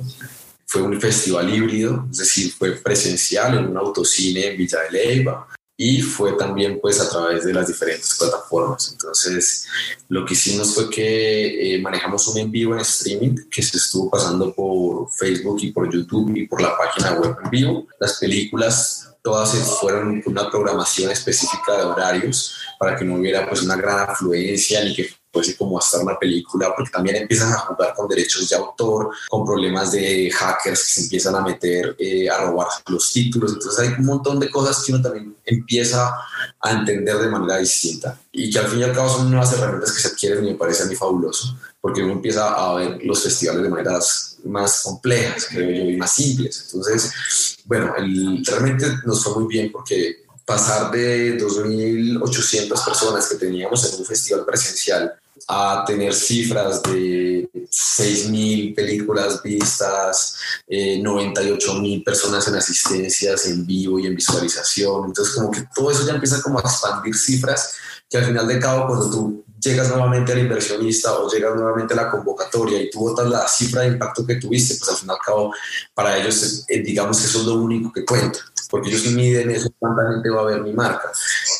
Fue 0.66 0.82
un 0.82 1.00
festival 1.00 1.52
híbrido, 1.52 2.06
es 2.10 2.18
decir, 2.18 2.52
fue 2.52 2.72
presencial 2.72 3.58
en 3.58 3.66
un 3.66 3.76
autocine 3.78 4.48
en 4.48 4.56
Villa 4.58 4.78
de 4.82 4.90
Leyva 4.90 5.46
y 5.82 6.02
fue 6.02 6.34
también 6.34 6.78
pues 6.78 7.00
a 7.00 7.08
través 7.08 7.42
de 7.42 7.54
las 7.54 7.66
diferentes 7.66 8.14
plataformas. 8.18 8.90
Entonces 8.92 9.66
lo 10.10 10.26
que 10.26 10.34
hicimos 10.34 10.74
fue 10.74 10.90
que 10.90 11.74
eh, 11.74 11.80
manejamos 11.80 12.28
un 12.28 12.36
en 12.36 12.50
vivo 12.50 12.74
en 12.74 12.80
streaming 12.80 13.34
que 13.50 13.62
se 13.62 13.78
estuvo 13.78 14.10
pasando 14.10 14.52
por 14.52 15.10
Facebook 15.10 15.58
y 15.62 15.72
por 15.72 15.90
YouTube 15.90 16.36
y 16.36 16.46
por 16.46 16.60
la 16.60 16.76
página 16.76 17.14
web 17.14 17.34
en 17.42 17.50
vivo. 17.50 17.86
Las 17.98 18.18
películas 18.18 19.10
todas 19.22 19.52
fueron 19.80 20.22
una 20.26 20.50
programación 20.50 21.10
específica 21.12 21.78
de 21.78 21.84
horarios 21.84 22.56
para 22.78 22.94
que 22.94 23.06
no 23.06 23.14
hubiera 23.14 23.48
pues 23.48 23.62
una 23.62 23.76
gran 23.76 24.10
afluencia 24.10 24.84
ni 24.84 24.94
que 24.94 25.08
fuese 25.32 25.56
como 25.56 25.78
a 25.78 25.80
estar 25.80 26.02
una 26.02 26.18
película, 26.18 26.74
porque 26.74 26.90
también 26.90 27.16
empiezan 27.16 27.52
a 27.52 27.58
jugar 27.58 27.94
con 27.94 28.08
derechos 28.08 28.48
de 28.48 28.56
autor, 28.56 29.10
con 29.28 29.44
problemas 29.44 29.92
de 29.92 30.30
hackers 30.30 30.80
que 30.80 30.92
se 30.92 31.00
empiezan 31.02 31.36
a 31.36 31.40
meter 31.40 31.94
eh, 31.98 32.28
a 32.28 32.38
robar 32.38 32.66
los 32.88 33.12
títulos. 33.12 33.52
Entonces 33.52 33.78
hay 33.78 33.94
un 33.98 34.06
montón 34.06 34.40
de 34.40 34.50
cosas 34.50 34.84
que 34.84 34.92
uno 34.92 35.02
también 35.02 35.36
empieza 35.44 36.12
a 36.60 36.70
entender 36.72 37.16
de 37.18 37.28
manera 37.28 37.58
distinta 37.58 38.18
y 38.32 38.50
que 38.50 38.58
al 38.58 38.68
fin 38.68 38.80
y 38.80 38.84
al 38.84 38.92
cabo 38.92 39.08
son 39.08 39.30
nuevas 39.30 39.52
herramientas 39.52 39.92
que 39.92 40.00
se 40.00 40.08
adquieren 40.08 40.44
y 40.44 40.50
me 40.50 40.56
parece 40.56 40.82
a 40.82 40.86
mí 40.86 40.94
fabuloso, 40.94 41.56
porque 41.80 42.02
uno 42.02 42.14
empieza 42.14 42.54
a 42.54 42.74
ver 42.74 42.98
los 43.04 43.22
festivales 43.22 43.62
de 43.62 43.68
maneras 43.68 44.38
más 44.44 44.82
complejas, 44.82 45.46
creo 45.50 45.70
yo, 45.70 45.90
y 45.90 45.96
más 45.96 46.12
simples. 46.12 46.64
Entonces, 46.66 47.58
bueno, 47.64 47.94
el, 47.96 48.44
realmente 48.44 48.86
nos 49.04 49.22
fue 49.22 49.34
muy 49.34 49.46
bien 49.46 49.70
porque 49.70 50.24
pasar 50.50 50.90
de 50.90 51.38
2.800 51.38 52.84
personas 52.84 53.28
que 53.28 53.36
teníamos 53.36 53.84
en 53.84 54.00
un 54.00 54.04
festival 54.04 54.44
presencial 54.44 55.14
a 55.46 55.84
tener 55.86 56.12
cifras 56.12 56.82
de 56.82 57.48
6.000 57.54 58.74
películas 58.74 59.40
vistas, 59.44 60.34
eh, 60.66 61.00
98.000 61.00 62.02
personas 62.02 62.48
en 62.48 62.56
asistencias 62.56 63.46
en 63.46 63.64
vivo 63.64 64.00
y 64.00 64.08
en 64.08 64.16
visualización. 64.16 65.04
Entonces 65.04 65.36
como 65.36 65.52
que 65.52 65.68
todo 65.72 65.92
eso 65.92 66.04
ya 66.04 66.14
empieza 66.14 66.42
como 66.42 66.58
a 66.58 66.62
expandir 66.62 67.14
cifras 67.14 67.76
que 68.10 68.18
al 68.18 68.24
final 68.24 68.48
de 68.48 68.58
cabo 68.58 68.88
cuando 68.88 69.08
tú 69.08 69.44
llegas 69.60 69.88
nuevamente 69.88 70.32
al 70.32 70.38
inversionista 70.38 71.18
o 71.18 71.30
llegas 71.30 71.54
nuevamente 71.54 71.94
a 71.94 71.96
la 71.96 72.10
convocatoria 72.10 72.80
y 72.80 72.90
tú 72.90 73.00
votas 73.00 73.28
la 73.28 73.46
cifra 73.46 73.82
de 73.82 73.88
impacto 73.88 74.26
que 74.26 74.36
tuviste, 74.36 74.76
pues 74.76 74.90
al 74.90 74.96
fin 74.96 75.08
y 75.08 75.12
al 75.12 75.18
cabo 75.24 75.52
para 75.94 76.16
ellos 76.16 76.64
eh, 76.68 76.80
digamos 76.80 77.20
que 77.20 77.26
eso 77.26 77.40
es 77.40 77.46
lo 77.46 77.54
único 77.54 77.92
que 77.92 78.04
cuenta 78.04 78.40
porque 78.70 78.88
ellos 78.88 79.06
miden 79.06 79.50
eso, 79.50 79.68
cuánta 79.78 80.08
gente 80.12 80.30
va 80.30 80.42
a 80.42 80.44
ver 80.44 80.62
mi 80.62 80.72
marca, 80.72 81.10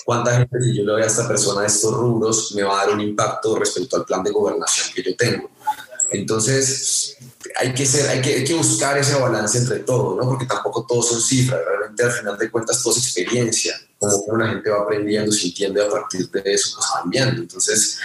cuánta 0.04 0.36
gente 0.36 0.60
si 0.62 0.76
yo 0.76 0.84
le 0.84 0.92
doy 0.92 1.02
a 1.02 1.06
esta 1.06 1.26
persona 1.26 1.66
estos 1.66 1.92
rubros 1.92 2.52
me 2.54 2.62
va 2.62 2.80
a 2.80 2.86
dar 2.86 2.94
un 2.94 3.00
impacto 3.00 3.58
respecto 3.58 3.96
al 3.96 4.04
plan 4.04 4.22
de 4.22 4.30
gobernación 4.30 4.94
que 4.94 5.02
yo 5.02 5.16
tengo. 5.16 5.50
Entonces, 6.12 7.16
hay 7.56 7.74
que, 7.74 7.86
ser, 7.86 8.08
hay 8.08 8.20
que, 8.20 8.34
hay 8.34 8.44
que 8.44 8.54
buscar 8.54 8.96
ese 8.98 9.14
balance 9.18 9.58
entre 9.58 9.80
todo, 9.80 10.16
¿no? 10.16 10.28
porque 10.28 10.46
tampoco 10.46 10.86
todos 10.86 11.08
son 11.08 11.20
cifras, 11.20 11.60
realmente 11.64 12.02
al 12.02 12.12
final 12.12 12.38
de 12.38 12.50
cuentas 12.50 12.82
todo 12.82 12.92
es 12.92 12.98
experiencia, 12.98 13.74
como 14.00 14.38
la 14.38 14.48
gente 14.48 14.70
va 14.70 14.82
aprendiendo, 14.82 15.30
sintiendo 15.30 15.80
y 15.80 15.86
a 15.86 15.90
partir 15.90 16.28
de 16.30 16.42
eso 16.44 16.76
pues 16.76 16.86
cambiando. 16.94 17.42
Entonces, 17.42 17.98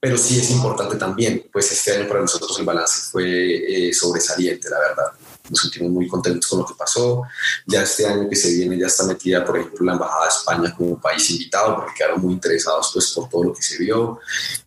pero 0.00 0.18
sí 0.18 0.38
es 0.38 0.50
importante 0.50 0.96
también, 0.96 1.48
pues 1.52 1.70
este 1.70 1.92
año 1.96 2.08
para 2.08 2.20
nosotros 2.20 2.58
el 2.58 2.64
balance 2.64 3.10
fue 3.10 3.88
eh, 3.88 3.92
sobresaliente, 3.92 4.68
la 4.68 4.78
verdad 4.80 5.12
nos 5.50 5.60
sentimos 5.60 5.90
muy 5.90 6.08
contentos 6.08 6.46
con 6.48 6.60
lo 6.60 6.66
que 6.66 6.74
pasó. 6.74 7.22
Ya 7.66 7.82
este 7.82 8.06
año 8.06 8.28
que 8.28 8.36
se 8.36 8.54
viene 8.54 8.78
ya 8.78 8.86
está 8.86 9.04
metida, 9.04 9.44
por 9.44 9.58
ejemplo, 9.58 9.84
la 9.84 9.92
Embajada 9.92 10.24
de 10.24 10.28
España 10.28 10.74
como 10.76 11.00
país 11.00 11.30
invitado, 11.30 11.76
porque 11.76 11.92
quedaron 11.98 12.20
muy 12.20 12.32
interesados 12.32 12.90
pues, 12.92 13.10
por 13.12 13.28
todo 13.28 13.44
lo 13.44 13.54
que 13.54 13.62
se 13.62 13.78
vio. 13.78 14.20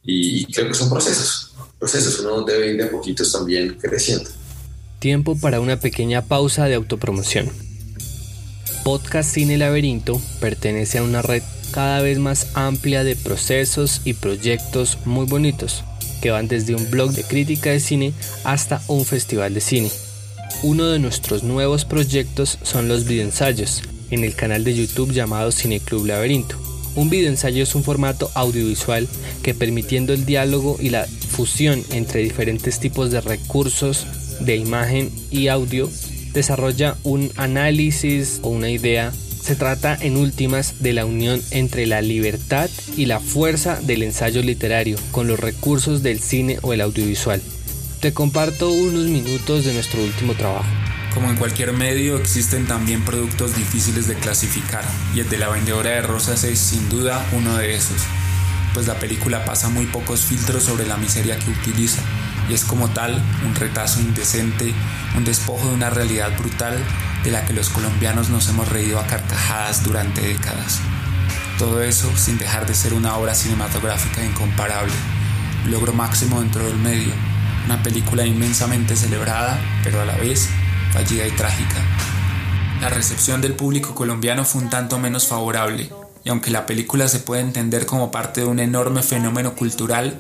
Y 0.03 0.51
creo 0.53 0.67
que 0.67 0.73
son 0.73 0.89
procesos, 0.89 1.55
procesos. 1.79 2.19
Uno 2.19 2.43
debe 2.43 2.67
ir 2.67 2.77
de 2.77 2.85
a 2.85 2.91
poquitos 2.91 3.31
también 3.31 3.77
creciendo. 3.79 4.29
Tiempo 4.99 5.37
para 5.39 5.59
una 5.59 5.79
pequeña 5.79 6.23
pausa 6.23 6.65
de 6.65 6.75
autopromoción. 6.75 7.51
Podcast 8.85 9.33
Cine 9.33 9.57
Laberinto 9.57 10.21
pertenece 10.39 10.99
a 10.99 11.03
una 11.03 11.21
red 11.21 11.43
cada 11.71 11.99
vez 12.01 12.19
más 12.19 12.47
amplia 12.53 13.03
de 13.03 13.17
procesos 13.17 14.01
y 14.05 14.13
proyectos 14.13 14.99
muy 15.03 15.25
bonitos 15.25 15.83
que 16.21 16.31
van 16.31 16.47
desde 16.47 16.75
un 16.75 16.89
blog 16.89 17.11
de 17.11 17.23
crítica 17.23 17.71
de 17.71 17.81
cine 17.81 18.13
hasta 18.45 18.81
un 18.87 19.03
festival 19.03 19.53
de 19.53 19.59
cine 19.59 19.91
uno 20.63 20.87
de 20.87 20.99
nuestros 20.99 21.43
nuevos 21.43 21.85
proyectos 21.85 22.57
son 22.63 22.87
los 22.87 23.05
videoensayos, 23.05 23.83
en 24.09 24.23
el 24.23 24.35
canal 24.35 24.63
de 24.63 24.73
YouTube 24.73 25.11
llamado 25.11 25.51
Cineclub 25.51 26.05
Laberinto. 26.05 26.55
Un 26.95 27.09
videoensayo 27.09 27.61
es 27.61 27.75
un 27.75 27.83
formato 27.83 28.31
audiovisual 28.33 29.07
que 29.43 29.53
permitiendo 29.53 30.13
el 30.13 30.25
diálogo 30.25 30.77
y 30.79 30.89
la 30.89 31.05
fusión 31.05 31.83
entre 31.91 32.21
diferentes 32.21 32.79
tipos 32.79 33.11
de 33.11 33.21
recursos 33.21 34.07
de 34.39 34.55
imagen 34.55 35.11
y 35.29 35.49
audio, 35.49 35.89
desarrolla 36.35 36.97
un 37.03 37.31
análisis 37.37 38.39
o 38.43 38.49
una 38.49 38.69
idea. 38.69 39.11
Se 39.41 39.55
trata 39.55 39.97
en 39.99 40.17
últimas 40.17 40.83
de 40.83 40.93
la 40.93 41.05
unión 41.05 41.41
entre 41.51 41.87
la 41.87 42.01
libertad 42.01 42.69
y 42.95 43.05
la 43.05 43.19
fuerza 43.19 43.79
del 43.81 44.03
ensayo 44.03 44.41
literario 44.41 44.97
con 45.11 45.27
los 45.27 45.39
recursos 45.39 46.03
del 46.03 46.19
cine 46.19 46.59
o 46.61 46.73
el 46.73 46.81
audiovisual. 46.81 47.41
Te 48.01 48.13
comparto 48.13 48.69
unos 48.69 49.05
minutos 49.05 49.65
de 49.65 49.73
nuestro 49.73 50.03
último 50.03 50.33
trabajo. 50.33 50.67
Como 51.13 51.29
en 51.29 51.37
cualquier 51.37 51.71
medio, 51.71 52.17
existen 52.17 52.67
también 52.67 53.05
productos 53.05 53.55
difíciles 53.55 54.07
de 54.07 54.15
clasificar, 54.15 54.83
y 55.15 55.21
el 55.21 55.29
de 55.29 55.37
la 55.37 55.47
vendedora 55.47 55.91
de 55.91 56.01
rosas 56.01 56.43
es 56.43 56.59
sin 56.59 56.89
duda 56.89 57.25
uno 57.31 57.55
de 57.55 57.73
esos. 57.73 58.01
pues 58.73 58.87
la 58.87 58.99
película 58.99 59.45
pasa 59.45 59.69
muy 59.69 59.85
pocos 59.85 60.25
filtros 60.25 60.63
sobre 60.63 60.85
la 60.85 60.97
miseria 60.97 61.39
que 61.39 61.49
utiliza, 61.49 62.01
y 62.49 62.53
es 62.53 62.65
como 62.65 62.89
tal 62.89 63.21
un 63.45 63.55
retazo 63.55 63.99
indecente, 63.99 64.73
un 65.15 65.25
despojo 65.25 65.67
de 65.67 65.73
una 65.73 65.89
realidad 65.89 66.38
brutal 66.38 66.77
de 67.23 67.31
la 67.31 67.45
que 67.45 67.53
los 67.53 67.69
colombianos 67.69 68.29
nos 68.29 68.47
hemos 68.49 68.69
reído 68.69 68.99
a 68.99 69.08
carcajadas 69.08 69.84
durante 69.84 70.21
décadas. 70.21 70.79
Todo 71.58 71.81
eso 71.81 72.12
sin 72.15 72.38
dejar 72.38 72.67
de 72.67 72.75
ser 72.75 72.93
una 72.93 73.15
obra 73.15 73.34
cinematográfica 73.34 74.23
incomparable, 74.23 74.93
logro 75.67 75.93
máximo 75.93 76.41
dentro 76.41 76.63
del 76.63 76.77
medio, 76.77 77.13
una 77.65 77.81
película 77.81 78.25
inmensamente 78.25 78.95
celebrada, 78.95 79.60
pero 79.84 80.01
a 80.01 80.05
la 80.05 80.15
vez 80.17 80.49
fallida 80.91 81.25
y 81.25 81.31
trágica. 81.31 81.77
La 82.81 82.89
recepción 82.89 83.41
del 83.41 83.53
público 83.53 83.95
colombiano 83.95 84.45
fue 84.45 84.62
un 84.62 84.69
tanto 84.69 84.99
menos 84.99 85.27
favorable, 85.27 85.89
y 86.23 86.29
aunque 86.29 86.51
la 86.51 86.65
película 86.65 87.08
se 87.08 87.19
puede 87.19 87.41
entender 87.41 87.86
como 87.86 88.12
parte 88.12 88.41
de 88.41 88.47
un 88.47 88.60
enorme 88.60 89.01
fenómeno 89.01 89.55
cultural, 89.55 90.19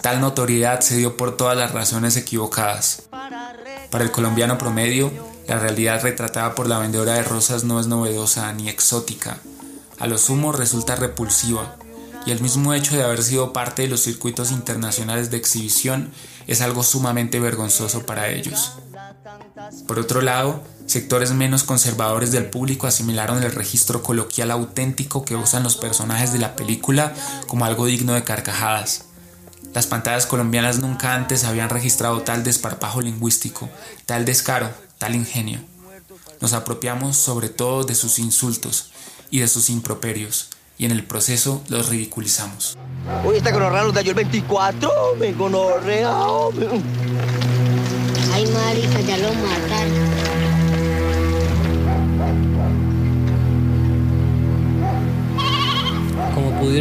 tal 0.00 0.20
notoriedad 0.20 0.80
se 0.80 0.96
dio 0.96 1.16
por 1.16 1.36
todas 1.36 1.56
las 1.56 1.72
razones 1.72 2.16
equivocadas. 2.16 3.04
Para 3.90 4.04
el 4.04 4.10
colombiano 4.10 4.58
promedio, 4.58 5.12
la 5.46 5.58
realidad 5.58 6.02
retratada 6.02 6.54
por 6.54 6.68
la 6.68 6.78
vendedora 6.78 7.14
de 7.14 7.22
rosas 7.22 7.64
no 7.64 7.80
es 7.80 7.86
novedosa 7.86 8.52
ni 8.52 8.68
exótica. 8.68 9.38
A 9.98 10.06
lo 10.06 10.18
sumo 10.18 10.52
resulta 10.52 10.96
repulsiva, 10.96 11.76
y 12.26 12.30
el 12.30 12.40
mismo 12.40 12.72
hecho 12.74 12.96
de 12.96 13.02
haber 13.02 13.22
sido 13.22 13.52
parte 13.52 13.82
de 13.82 13.88
los 13.88 14.02
circuitos 14.02 14.50
internacionales 14.50 15.30
de 15.30 15.36
exhibición 15.36 16.12
es 16.46 16.60
algo 16.60 16.82
sumamente 16.82 17.40
vergonzoso 17.40 18.06
para 18.06 18.28
ellos. 18.28 18.72
Por 19.86 19.98
otro 19.98 20.20
lado, 20.20 20.62
sectores 20.86 21.32
menos 21.32 21.64
conservadores 21.64 22.32
del 22.32 22.46
público 22.46 22.86
asimilaron 22.86 23.42
el 23.42 23.52
registro 23.52 24.02
coloquial 24.02 24.50
auténtico 24.50 25.24
que 25.24 25.36
usan 25.36 25.62
los 25.62 25.76
personajes 25.76 26.32
de 26.32 26.38
la 26.38 26.56
película 26.56 27.12
como 27.46 27.64
algo 27.64 27.86
digno 27.86 28.12
de 28.14 28.24
carcajadas. 28.24 29.06
Las 29.74 29.86
pantallas 29.86 30.26
colombianas 30.26 30.80
nunca 30.80 31.14
antes 31.14 31.44
habían 31.44 31.70
registrado 31.70 32.20
tal 32.20 32.44
desparpajo 32.44 33.00
lingüístico, 33.00 33.70
tal 34.04 34.26
descaro, 34.26 34.70
tal 34.98 35.14
ingenio. 35.14 35.60
Nos 36.40 36.52
apropiamos 36.52 37.16
sobre 37.16 37.48
todo 37.48 37.84
de 37.84 37.94
sus 37.94 38.18
insultos 38.18 38.92
y 39.30 39.38
de 39.40 39.48
sus 39.48 39.70
improperios, 39.70 40.50
y 40.76 40.84
en 40.84 40.90
el 40.90 41.04
proceso 41.04 41.62
los 41.68 41.88
ridiculizamos. 41.88 42.76
Uy, 43.24 43.36
esta 43.36 43.52
conorrea 43.52 43.84
nos 43.84 43.96
el 43.96 44.14
24, 44.14 44.90
me 45.18 45.32
gonorrea. 45.32 46.12
Ay, 48.32 48.46
marica, 48.46 49.00
ya 49.00 49.16
lo 49.18 49.32
mataron. 49.32 50.31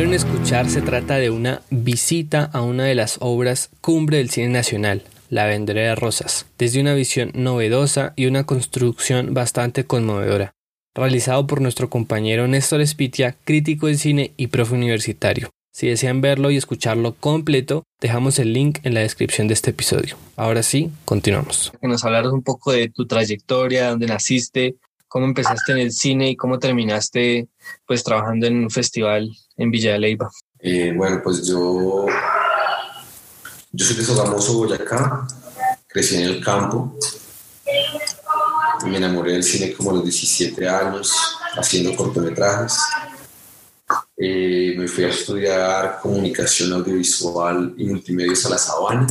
Pudieron 0.01 0.15
escuchar, 0.15 0.67
se 0.67 0.81
trata 0.81 1.17
de 1.17 1.29
una 1.29 1.61
visita 1.69 2.49
a 2.53 2.63
una 2.63 2.85
de 2.85 2.95
las 2.95 3.17
obras 3.19 3.69
cumbre 3.81 4.17
del 4.17 4.31
cine 4.31 4.47
nacional, 4.47 5.03
La 5.29 5.45
Vendedora 5.45 5.89
de 5.89 5.95
Rosas, 5.95 6.47
desde 6.57 6.81
una 6.81 6.95
visión 6.95 7.29
novedosa 7.35 8.13
y 8.15 8.25
una 8.25 8.43
construcción 8.47 9.35
bastante 9.35 9.83
conmovedora, 9.83 10.55
realizado 10.95 11.45
por 11.45 11.61
nuestro 11.61 11.91
compañero 11.91 12.47
Néstor 12.47 12.81
Espitia, 12.81 13.35
crítico 13.43 13.85
de 13.85 13.95
cine 13.95 14.33
y 14.37 14.47
profe 14.47 14.73
universitario. 14.73 15.51
Si 15.71 15.85
desean 15.85 16.19
verlo 16.19 16.49
y 16.49 16.57
escucharlo 16.57 17.13
completo, 17.13 17.83
dejamos 17.99 18.39
el 18.39 18.53
link 18.53 18.79
en 18.81 18.95
la 18.95 19.01
descripción 19.01 19.47
de 19.47 19.53
este 19.53 19.69
episodio. 19.69 20.17
Ahora 20.35 20.63
sí, 20.63 20.89
continuamos. 21.05 21.73
Que 21.79 21.87
nos 21.87 22.03
hablaras 22.03 22.33
un 22.33 22.41
poco 22.41 22.71
de 22.71 22.89
tu 22.89 23.05
trayectoria, 23.05 23.91
dónde 23.91 24.07
naciste, 24.07 24.77
cómo 25.11 25.25
empezaste 25.25 25.73
en 25.73 25.79
el 25.79 25.91
cine 25.91 26.29
y 26.29 26.35
cómo 26.37 26.57
terminaste 26.57 27.49
pues 27.85 28.01
trabajando 28.01 28.47
en 28.47 28.63
un 28.63 28.69
festival 28.69 29.29
en 29.57 29.69
Villa 29.69 29.91
de 29.91 29.99
Leyva. 29.99 30.31
Eh, 30.59 30.93
bueno, 30.95 31.19
pues 31.21 31.45
yo, 31.45 32.05
yo 33.73 33.85
soy 33.85 33.97
de 33.97 34.05
Sogamoso, 34.05 34.53
Boyacá, 34.53 35.27
crecí 35.85 36.15
en 36.15 36.29
el 36.29 36.41
campo, 36.41 36.97
me 38.85 38.95
enamoré 38.95 39.33
del 39.33 39.43
cine 39.43 39.73
como 39.73 39.91
a 39.91 39.95
los 39.95 40.03
17 40.03 40.69
años, 40.69 41.13
haciendo 41.57 41.93
cortometrajes. 41.93 42.79
Eh, 44.15 44.75
me 44.77 44.87
fui 44.87 45.03
a 45.03 45.09
estudiar 45.09 45.99
comunicación 46.01 46.71
audiovisual 46.71 47.73
y 47.77 47.83
multimedia 47.83 48.33
a 48.45 48.49
la 48.49 48.57
Sabana 48.57 49.07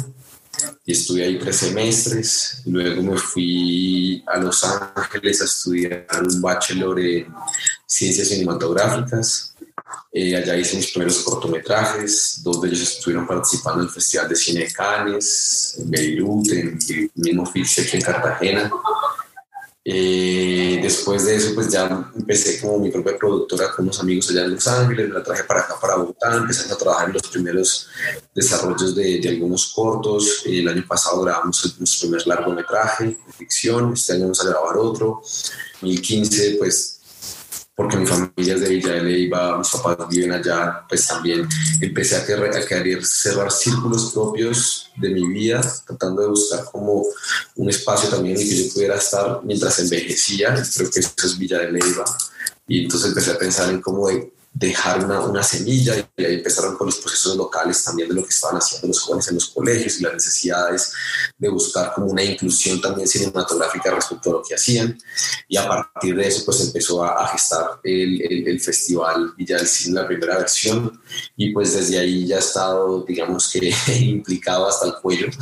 y 0.85 0.93
estuve 0.93 1.25
ahí 1.25 1.39
tres 1.39 1.57
semestres. 1.57 2.63
Luego 2.67 3.03
me 3.03 3.17
fui 3.17 4.23
a 4.27 4.39
Los 4.39 4.65
Ángeles 4.65 5.41
a 5.43 5.45
estudiar 5.45 6.07
un 6.23 6.41
bachelor 6.41 7.01
en 7.01 7.27
ciencias 7.87 8.29
cinematográficas. 8.29 9.55
Eh, 10.13 10.37
allá 10.37 10.57
hice 10.57 10.77
mis 10.77 10.91
primeros 10.91 11.19
cortometrajes, 11.21 12.41
dos 12.43 12.61
de 12.61 12.69
ellos 12.69 12.83
estuvieron 12.83 13.27
participando 13.27 13.81
en 13.81 13.87
el 13.87 13.93
Festival 13.93 14.29
de 14.29 14.37
Cine 14.37 14.61
de 14.61 14.73
Cannes, 14.73 15.77
en 15.79 15.91
Beirut, 15.91 16.49
en 16.51 16.79
el 16.89 17.11
mismo 17.15 17.53
en 17.55 18.03
Cartagena. 18.03 18.73
Eh, 19.83 20.79
después 20.83 21.25
de 21.25 21.37
eso, 21.37 21.55
pues 21.55 21.69
ya 21.71 22.11
empecé 22.15 22.61
como 22.61 22.79
mi 22.79 22.91
propia 22.91 23.17
productora 23.17 23.73
con 23.73 23.87
unos 23.87 23.99
amigos 24.01 24.29
allá 24.29 24.45
en 24.45 24.55
Los 24.55 24.67
Ángeles, 24.69 25.09
me 25.09 25.15
la 25.15 25.23
traje 25.23 25.45
para 25.45 25.61
acá, 25.61 25.75
para 25.81 25.97
Bogotá, 25.97 26.35
empecé 26.35 26.71
a 26.71 26.77
trabajar 26.77 27.09
en 27.09 27.15
los 27.15 27.23
primeros 27.23 27.89
desarrollos 28.35 28.95
de, 28.95 29.21
de 29.21 29.29
algunos 29.31 29.73
cortos. 29.73 30.43
El 30.45 30.69
año 30.69 30.85
pasado 30.87 31.23
grabamos 31.23 31.77
nuestro 31.79 32.09
primer 32.09 32.27
largometraje 32.27 33.19
ficción, 33.37 33.95
este 33.95 34.13
año 34.13 34.23
vamos 34.25 34.45
a 34.45 34.49
grabar 34.49 34.77
otro. 34.77 35.23
2015, 35.81 36.57
pues 36.59 37.00
porque 37.81 37.97
mi 37.97 38.07
familia 38.07 38.57
es 38.57 38.61
de 38.61 38.69
Villa 38.69 38.93
de 38.93 39.03
Leyva, 39.03 39.57
mis 39.57 39.71
papás 39.71 40.07
viven 40.11 40.33
allá, 40.33 40.85
pues 40.87 41.07
también 41.07 41.49
empecé 41.81 42.17
a 42.17 42.27
querer, 42.27 42.55
a 42.55 42.67
querer 42.67 43.03
cerrar 43.07 43.51
círculos 43.51 44.13
propios 44.13 44.91
de 44.99 45.09
mi 45.09 45.27
vida, 45.27 45.63
tratando 45.87 46.21
de 46.21 46.29
buscar 46.29 46.63
como 46.71 47.07
un 47.57 47.71
espacio 47.71 48.11
también 48.11 48.37
en 48.37 48.43
el 48.43 48.49
que 48.51 48.65
yo 48.65 48.75
pudiera 48.75 48.97
estar 48.97 49.41
mientras 49.45 49.79
envejecía, 49.79 50.63
creo 50.77 50.91
que 50.91 51.01
eso 51.01 51.15
es 51.25 51.39
Villa 51.39 51.61
de 51.61 51.73
Leyva, 51.73 52.05
y 52.69 52.85
entonces 52.85 53.09
empecé 53.09 53.31
a 53.31 53.39
pensar 53.39 53.71
en 53.71 53.81
cómo 53.81 54.09
de 54.09 54.31
dejar 54.53 55.05
una, 55.05 55.21
una, 55.21 55.43
semilla 55.43 55.97
y 55.97 56.25
empezaron 56.25 56.77
con 56.77 56.89
los 56.89 56.97
procesos 56.97 57.37
locales 57.37 57.85
también 57.85 58.09
de 58.09 58.17
lo 58.17 58.23
que 58.23 58.31
estaban 58.31 58.57
haciendo 58.57 58.89
los 58.89 59.01
jóvenes 59.01 59.29
en 59.29 59.37
los 59.37 59.49
colegios 59.49 60.01
y 60.01 60.03
las 60.03 60.15
necesidades 60.15 60.93
de 61.39 61.49
buscar 61.49 61.95
como 61.95 62.07
una 62.07 62.23
inclusión 62.23 62.81
también 62.81 63.07
cinematográfica 63.07 63.93
respecto 63.93 64.31
a 64.31 64.33
lo 64.35 64.43
que 64.43 64.55
hacían. 64.57 64.99
Y 65.49 65.57
a 65.57 65.69
partir 65.69 66.17
de 66.17 66.27
eso 66.27 66.45
pues 66.45 66.61
empezó 66.63 67.05
a, 67.05 67.27
gestar 67.29 67.81
el, 67.85 68.49
el, 68.49 68.61
festival 68.61 69.33
Villa 69.37 69.57
del 69.57 69.69
Cine, 69.69 70.01
la 70.01 70.07
primera 70.07 70.39
versión. 70.39 71.01
Y 71.37 71.53
pues 71.53 71.75
desde 71.75 71.99
ahí 71.99 72.27
ya 72.27 72.37
he 72.37 72.41
estado 72.41 73.05
digamos 73.07 73.49
que 73.51 73.73
implicado 74.01 74.69
hasta 74.69 74.87
el 74.87 74.95
cuello. 75.01 75.29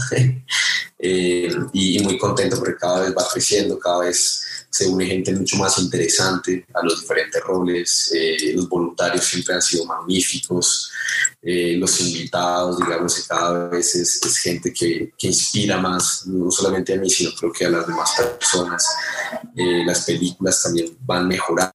Eh, 1.00 1.48
y, 1.72 1.96
y 1.96 2.02
muy 2.02 2.18
contento 2.18 2.58
porque 2.58 2.74
cada 2.74 3.02
vez 3.02 3.14
va 3.16 3.24
creciendo, 3.32 3.78
cada 3.78 4.00
vez 4.00 4.47
se 4.70 4.86
une 4.86 5.06
gente 5.06 5.32
mucho 5.32 5.56
más 5.56 5.78
interesante 5.78 6.66
a 6.74 6.84
los 6.84 7.00
diferentes 7.00 7.42
roles, 7.42 8.12
eh, 8.14 8.52
los 8.54 8.68
voluntarios 8.68 9.24
siempre 9.24 9.54
han 9.54 9.62
sido 9.62 9.86
magníficos, 9.86 10.90
eh, 11.42 11.76
los 11.76 12.00
invitados, 12.00 12.78
digamos 12.78 13.26
cada 13.26 13.68
vez 13.68 13.94
es, 13.94 14.38
gente 14.38 14.72
que, 14.72 15.12
que, 15.16 15.26
inspira 15.28 15.78
más, 15.78 16.26
no 16.26 16.50
solamente 16.50 16.94
a 16.94 16.96
mí, 16.96 17.08
sino 17.08 17.32
creo 17.34 17.52
que 17.52 17.64
a 17.64 17.70
las 17.70 17.86
demás 17.86 18.12
personas. 18.16 18.86
Eh, 19.56 19.84
las 19.84 20.04
películas 20.04 20.62
también 20.62 20.96
van 21.00 21.26
mejorando 21.26 21.72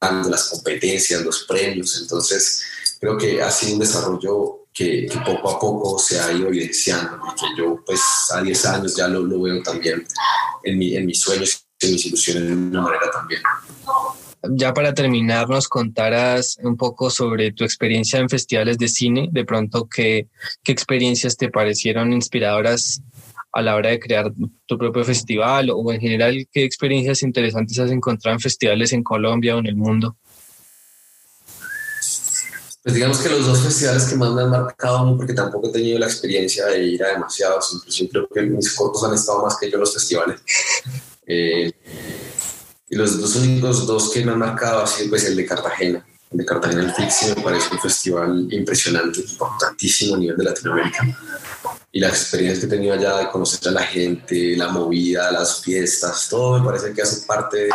las 0.00 0.44
competencias, 0.44 1.22
los 1.22 1.44
premios, 1.44 2.00
entonces 2.00 2.62
creo 3.00 3.18
que 3.18 3.42
ha 3.42 3.50
sido 3.50 3.74
un 3.74 3.80
desarrollo 3.80 4.68
que, 4.72 5.08
poco 5.24 5.50
a 5.50 5.58
poco 5.58 5.98
se 5.98 6.20
ha 6.20 6.32
ido 6.32 6.48
evidenciando 6.48 7.18
que 7.34 7.46
yo 7.60 7.82
pues 7.84 8.00
a 8.32 8.40
10 8.40 8.66
años 8.66 8.96
ya 8.96 9.08
lo, 9.08 9.20
lo 9.22 9.42
veo 9.42 9.60
también 9.60 10.06
en, 10.62 10.78
mi, 10.78 10.96
en 10.96 11.04
mis 11.04 11.20
sueños 11.20 11.67
y 11.80 11.92
mis 11.92 12.06
ilusiones 12.06 12.48
de 12.48 12.54
una 12.54 12.82
manera 12.82 13.10
también. 13.10 13.40
Ya 14.42 14.72
para 14.72 14.94
terminar, 14.94 15.48
nos 15.48 15.68
contarás 15.68 16.58
un 16.62 16.76
poco 16.76 17.10
sobre 17.10 17.52
tu 17.52 17.64
experiencia 17.64 18.20
en 18.20 18.28
festivales 18.28 18.78
de 18.78 18.88
cine, 18.88 19.28
de 19.32 19.44
pronto 19.44 19.88
qué, 19.88 20.28
qué 20.62 20.72
experiencias 20.72 21.36
te 21.36 21.50
parecieron 21.50 22.12
inspiradoras 22.12 23.02
a 23.52 23.62
la 23.62 23.74
hora 23.74 23.90
de 23.90 23.98
crear 23.98 24.32
tu 24.66 24.78
propio 24.78 25.04
festival 25.04 25.70
o 25.70 25.92
en 25.92 26.00
general 26.00 26.46
qué 26.52 26.64
experiencias 26.64 27.22
interesantes 27.22 27.78
has 27.78 27.90
encontrado 27.90 28.34
en 28.34 28.40
festivales 28.40 28.92
en 28.92 29.02
Colombia 29.02 29.56
o 29.56 29.58
en 29.58 29.66
el 29.66 29.76
mundo. 29.76 30.16
Pues 32.82 32.94
digamos 32.94 33.18
que 33.18 33.28
los 33.28 33.44
dos 33.44 33.60
festivales 33.60 34.04
que 34.04 34.14
más 34.14 34.32
me 34.32 34.42
han 34.42 34.50
marcado, 34.50 35.16
porque 35.16 35.34
tampoco 35.34 35.68
he 35.68 35.72
tenido 35.72 35.98
la 35.98 36.06
experiencia 36.06 36.64
de 36.66 36.84
ir 36.84 37.02
a 37.02 37.08
demasiados, 37.08 37.74
incluso 37.74 38.08
creo 38.08 38.28
que 38.28 38.42
mis 38.42 38.74
cortos 38.74 39.04
han 39.04 39.14
estado 39.14 39.42
más 39.42 39.58
que 39.58 39.68
yo 39.68 39.74
en 39.74 39.80
los 39.80 39.92
festivales. 39.92 40.40
Eh, 41.28 41.70
y 42.90 42.96
los 42.96 43.20
dos 43.20 43.36
únicos 43.36 43.86
dos 43.86 44.10
que 44.10 44.24
me 44.24 44.32
han 44.32 44.38
marcado 44.38 44.82
ha 44.82 44.86
sido 44.86 45.10
pues, 45.10 45.24
el 45.26 45.36
de 45.36 45.44
Cartagena. 45.44 46.06
El 46.30 46.38
de 46.38 46.44
Cartagena 46.44 46.82
el 46.82 46.92
Fixi 46.92 47.34
me 47.34 47.42
parece 47.42 47.72
un 47.72 47.80
festival 47.80 48.48
impresionante, 48.50 49.20
importantísimo 49.20 50.14
a 50.14 50.18
nivel 50.18 50.36
de 50.36 50.44
Latinoamérica. 50.44 51.06
Y 51.92 52.00
la 52.00 52.08
experiencia 52.08 52.60
que 52.60 52.66
he 52.66 52.76
tenido 52.76 52.94
allá 52.94 53.18
de 53.18 53.28
conocer 53.30 53.68
a 53.68 53.72
la 53.72 53.82
gente, 53.82 54.56
la 54.56 54.68
movida, 54.68 55.30
las 55.30 55.62
fiestas, 55.62 56.28
todo 56.28 56.58
me 56.58 56.64
parece 56.64 56.92
que 56.92 57.02
hace 57.02 57.26
parte 57.26 57.64
de, 57.64 57.70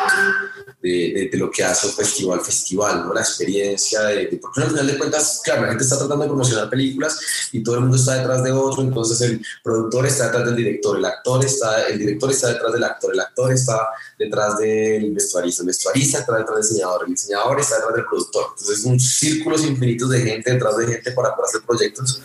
de, 0.83 1.29
lo 1.33 1.49
que 1.49 1.63
hace 1.63 1.87
el 1.87 1.93
festival, 1.93 2.41
festival, 2.41 3.05
¿no? 3.05 3.13
La 3.13 3.21
experiencia 3.21 4.01
de, 4.01 4.37
porque 4.41 4.61
al 4.61 4.69
final 4.69 4.87
de 4.87 4.97
cuentas, 4.97 5.41
claro, 5.43 5.61
la 5.61 5.69
gente 5.69 5.83
está 5.85 5.97
tratando 5.97 6.23
de 6.23 6.29
promocionar 6.29 6.69
películas 6.69 7.17
y 7.53 7.63
todo 7.63 7.75
el 7.75 7.81
mundo 7.81 7.95
está 7.95 8.15
detrás 8.15 8.43
de 8.43 8.51
otro, 8.51 8.83
entonces 8.83 9.21
el 9.21 9.45
productor 9.63 10.05
está 10.05 10.25
detrás 10.25 10.45
del 10.45 10.55
director, 10.57 10.97
el 10.97 11.05
actor 11.05 11.45
está, 11.45 11.87
el 11.87 11.97
director 11.97 12.29
está 12.29 12.49
detrás 12.49 12.73
del 12.73 12.83
actor, 12.83 13.13
el 13.13 13.19
actor 13.21 13.53
está 13.53 13.87
detrás 14.19 14.57
del 14.57 15.13
vestuarista, 15.13 15.63
el 15.63 15.67
vestuarista 15.67 16.19
está 16.19 16.37
detrás 16.37 16.55
del 16.55 16.67
diseñador, 16.67 17.03
el 17.05 17.13
diseñador 17.13 17.59
está 17.61 17.75
detrás 17.75 17.95
del 17.95 18.05
productor. 18.05 18.45
Entonces, 18.49 18.79
es 18.79 18.85
un 18.85 18.99
círculos 18.99 19.63
infinitos 19.63 20.09
de 20.09 20.19
gente 20.21 20.51
detrás 20.51 20.75
de 20.77 20.87
gente 20.87 21.11
para, 21.13 21.31
para 21.31 21.47
hacer 21.47 21.61
proyectos, 21.61 22.21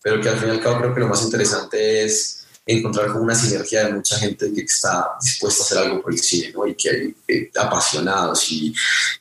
pero 0.00 0.20
que 0.20 0.28
al 0.28 0.38
fin 0.38 0.48
y 0.48 0.52
al 0.52 0.60
cabo 0.60 0.78
creo 0.78 0.94
que 0.94 1.00
lo 1.00 1.08
más 1.08 1.24
interesante 1.24 2.04
es 2.04 2.45
encontrar 2.66 3.12
como 3.12 3.22
una 3.22 3.34
sinergia 3.34 3.84
de 3.84 3.92
mucha 3.92 4.18
gente 4.18 4.52
que 4.52 4.62
está 4.62 5.10
dispuesta 5.22 5.62
a 5.62 5.66
hacer 5.66 5.78
algo 5.78 6.02
por 6.02 6.12
el 6.12 6.18
cine. 6.18 6.52
Y 6.66 6.74
que 6.74 6.90
hay 6.90 7.14
eh, 7.28 7.50
apasionados 7.56 8.50
y, 8.50 8.74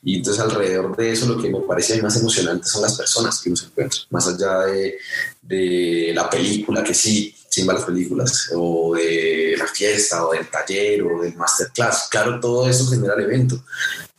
entonces 0.04 0.42
alrededor 0.42 0.96
de 0.98 1.12
eso 1.12 1.28
lo 1.28 1.40
que 1.40 1.50
me 1.50 1.60
parece 1.60 2.02
más 2.02 2.18
emocionante 2.18 2.68
son 2.68 2.82
las 2.82 2.98
personas 2.98 3.40
que 3.40 3.50
uno 3.50 3.56
se 3.56 3.68
encuentra, 3.68 4.00
más 4.10 4.28
allá 4.28 4.60
de, 4.66 6.12
la 6.14 6.28
película, 6.30 6.84
que 6.84 6.94
sí, 6.94 7.36
sin 7.48 7.68
las 7.68 7.84
películas, 7.84 8.50
o 8.56 8.96
de 8.96 9.56
la 9.58 9.68
fiesta, 9.68 10.26
o 10.26 10.32
del 10.32 10.50
taller, 10.50 11.04
o 11.04 11.22
del 11.22 11.36
masterclass. 11.36 12.08
Claro, 12.10 12.40
todo 12.40 12.68
eso 12.68 12.88
genera 12.88 13.14
el 13.14 13.26
evento, 13.26 13.64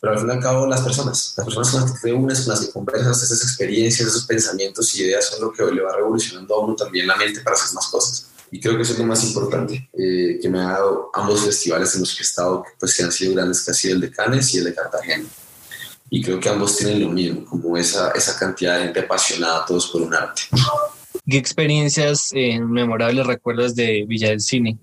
pero 0.01 0.13
al 0.13 0.19
fin 0.21 0.29
y 0.29 0.33
al 0.33 0.41
cabo 0.41 0.67
las 0.67 0.83
personas, 0.83 1.35
las 1.37 1.45
personas 1.45 1.71
con 1.71 1.81
las 1.81 1.93
que 1.93 1.99
te 2.01 2.13
unes, 2.13 2.41
con 2.43 2.51
las 2.51 2.61
que 2.61 2.73
conversas, 2.73 3.23
esas 3.25 3.43
experiencias, 3.43 4.09
esos 4.09 4.25
pensamientos 4.25 4.95
y 4.95 5.03
ideas 5.03 5.27
son 5.27 5.41
lo 5.41 5.53
que 5.53 5.65
le 5.65 5.83
va 5.83 5.97
revolucionando 5.97 6.55
a 6.55 6.61
uno 6.65 6.77
también 6.77 7.09
la 7.09 7.17
mente 7.17 7.41
para 7.41 7.57
hacer 7.57 7.75
más 7.75 7.89
cosas. 7.89 8.27
Y 8.51 8.61
creo 8.61 8.77
que 8.77 8.83
eso 8.83 8.93
es 8.93 8.99
lo 8.99 9.07
más 9.07 9.25
importante 9.25 9.89
eh, 9.93 10.39
que 10.41 10.49
me 10.49 10.61
ha 10.61 10.73
dado 10.73 11.11
ambos 11.13 11.45
festivales 11.45 11.95
en 11.95 12.01
los 12.01 12.15
que 12.15 12.23
he 12.23 12.27
estado, 12.27 12.65
pues 12.79 12.97
que 12.97 13.03
han 13.03 13.13
sido 13.13 13.35
grandes, 13.35 13.65
que 13.65 13.71
ha 13.71 13.75
sido 13.75 13.95
el 13.97 14.01
de 14.01 14.11
Cannes 14.11 14.55
y 14.55 14.59
el 14.59 14.65
de 14.65 14.75
Cartagena. 14.75 15.25
Y 16.09 16.23
creo 16.23 16.39
que 16.39 16.49
ambos 16.49 16.77
tienen 16.77 17.01
lo 17.01 17.09
mismo, 17.09 17.45
como 17.45 17.77
esa, 17.77 18.13
esa 18.13 18.39
cantidad 18.39 18.79
de 18.79 18.85
gente 18.85 19.01
apasionada 19.01 19.67
todos 19.67 19.89
por 19.89 20.03
un 20.03 20.15
arte. 20.15 20.43
¿Qué 21.29 21.37
experiencias 21.37 22.29
eh, 22.33 22.61
memorables 22.61 23.27
recuerdas 23.27 23.75
de 23.75 24.05
Villa 24.07 24.29
del 24.29 24.41
Cine 24.41 24.79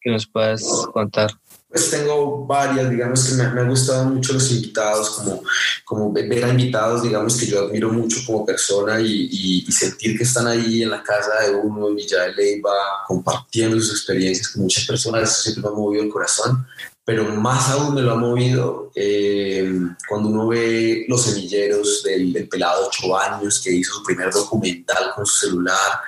que 0.00 0.10
nos 0.10 0.26
puedas 0.26 0.62
contar? 0.92 1.32
Pues 1.72 1.90
tengo 1.90 2.44
varias, 2.44 2.90
digamos 2.90 3.24
que 3.24 3.34
me, 3.34 3.50
me 3.50 3.62
han 3.62 3.68
gustado 3.70 4.04
mucho 4.04 4.34
los 4.34 4.52
invitados, 4.52 5.08
como, 5.10 5.42
como 5.86 6.12
ver 6.12 6.44
a 6.44 6.50
invitados, 6.50 7.02
digamos 7.02 7.34
que 7.38 7.46
yo 7.46 7.66
admiro 7.66 7.88
mucho 7.90 8.20
como 8.26 8.44
persona 8.44 9.00
y, 9.00 9.64
sentir 9.72 10.18
que 10.18 10.24
están 10.24 10.46
ahí 10.46 10.82
en 10.82 10.90
la 10.90 11.02
casa 11.02 11.40
de 11.40 11.54
uno, 11.54 11.88
en 11.88 11.96
Villa 11.96 12.24
de 12.24 12.34
Leyva, 12.34 12.70
compartiendo 13.06 13.80
sus 13.80 13.92
experiencias 13.92 14.48
con 14.48 14.64
muchas 14.64 14.84
personas, 14.84 15.30
eso 15.30 15.42
siempre 15.42 15.62
me 15.62 15.68
ha 15.68 15.72
movido 15.72 16.02
el 16.02 16.10
corazón 16.10 16.66
pero 17.04 17.24
más 17.24 17.70
aún 17.70 17.94
me 17.94 18.02
lo 18.02 18.12
ha 18.12 18.16
movido 18.16 18.90
eh, 18.94 19.72
cuando 20.08 20.28
uno 20.28 20.48
ve 20.48 21.04
los 21.08 21.22
semilleros 21.22 22.02
del, 22.04 22.32
del 22.32 22.48
pelado 22.48 22.82
de 22.82 22.88
8 22.88 23.18
años 23.18 23.60
que 23.60 23.72
hizo 23.72 23.94
su 23.94 24.02
primer 24.04 24.30
documental 24.30 25.12
con 25.14 25.26
su 25.26 25.46
celular, 25.46 26.00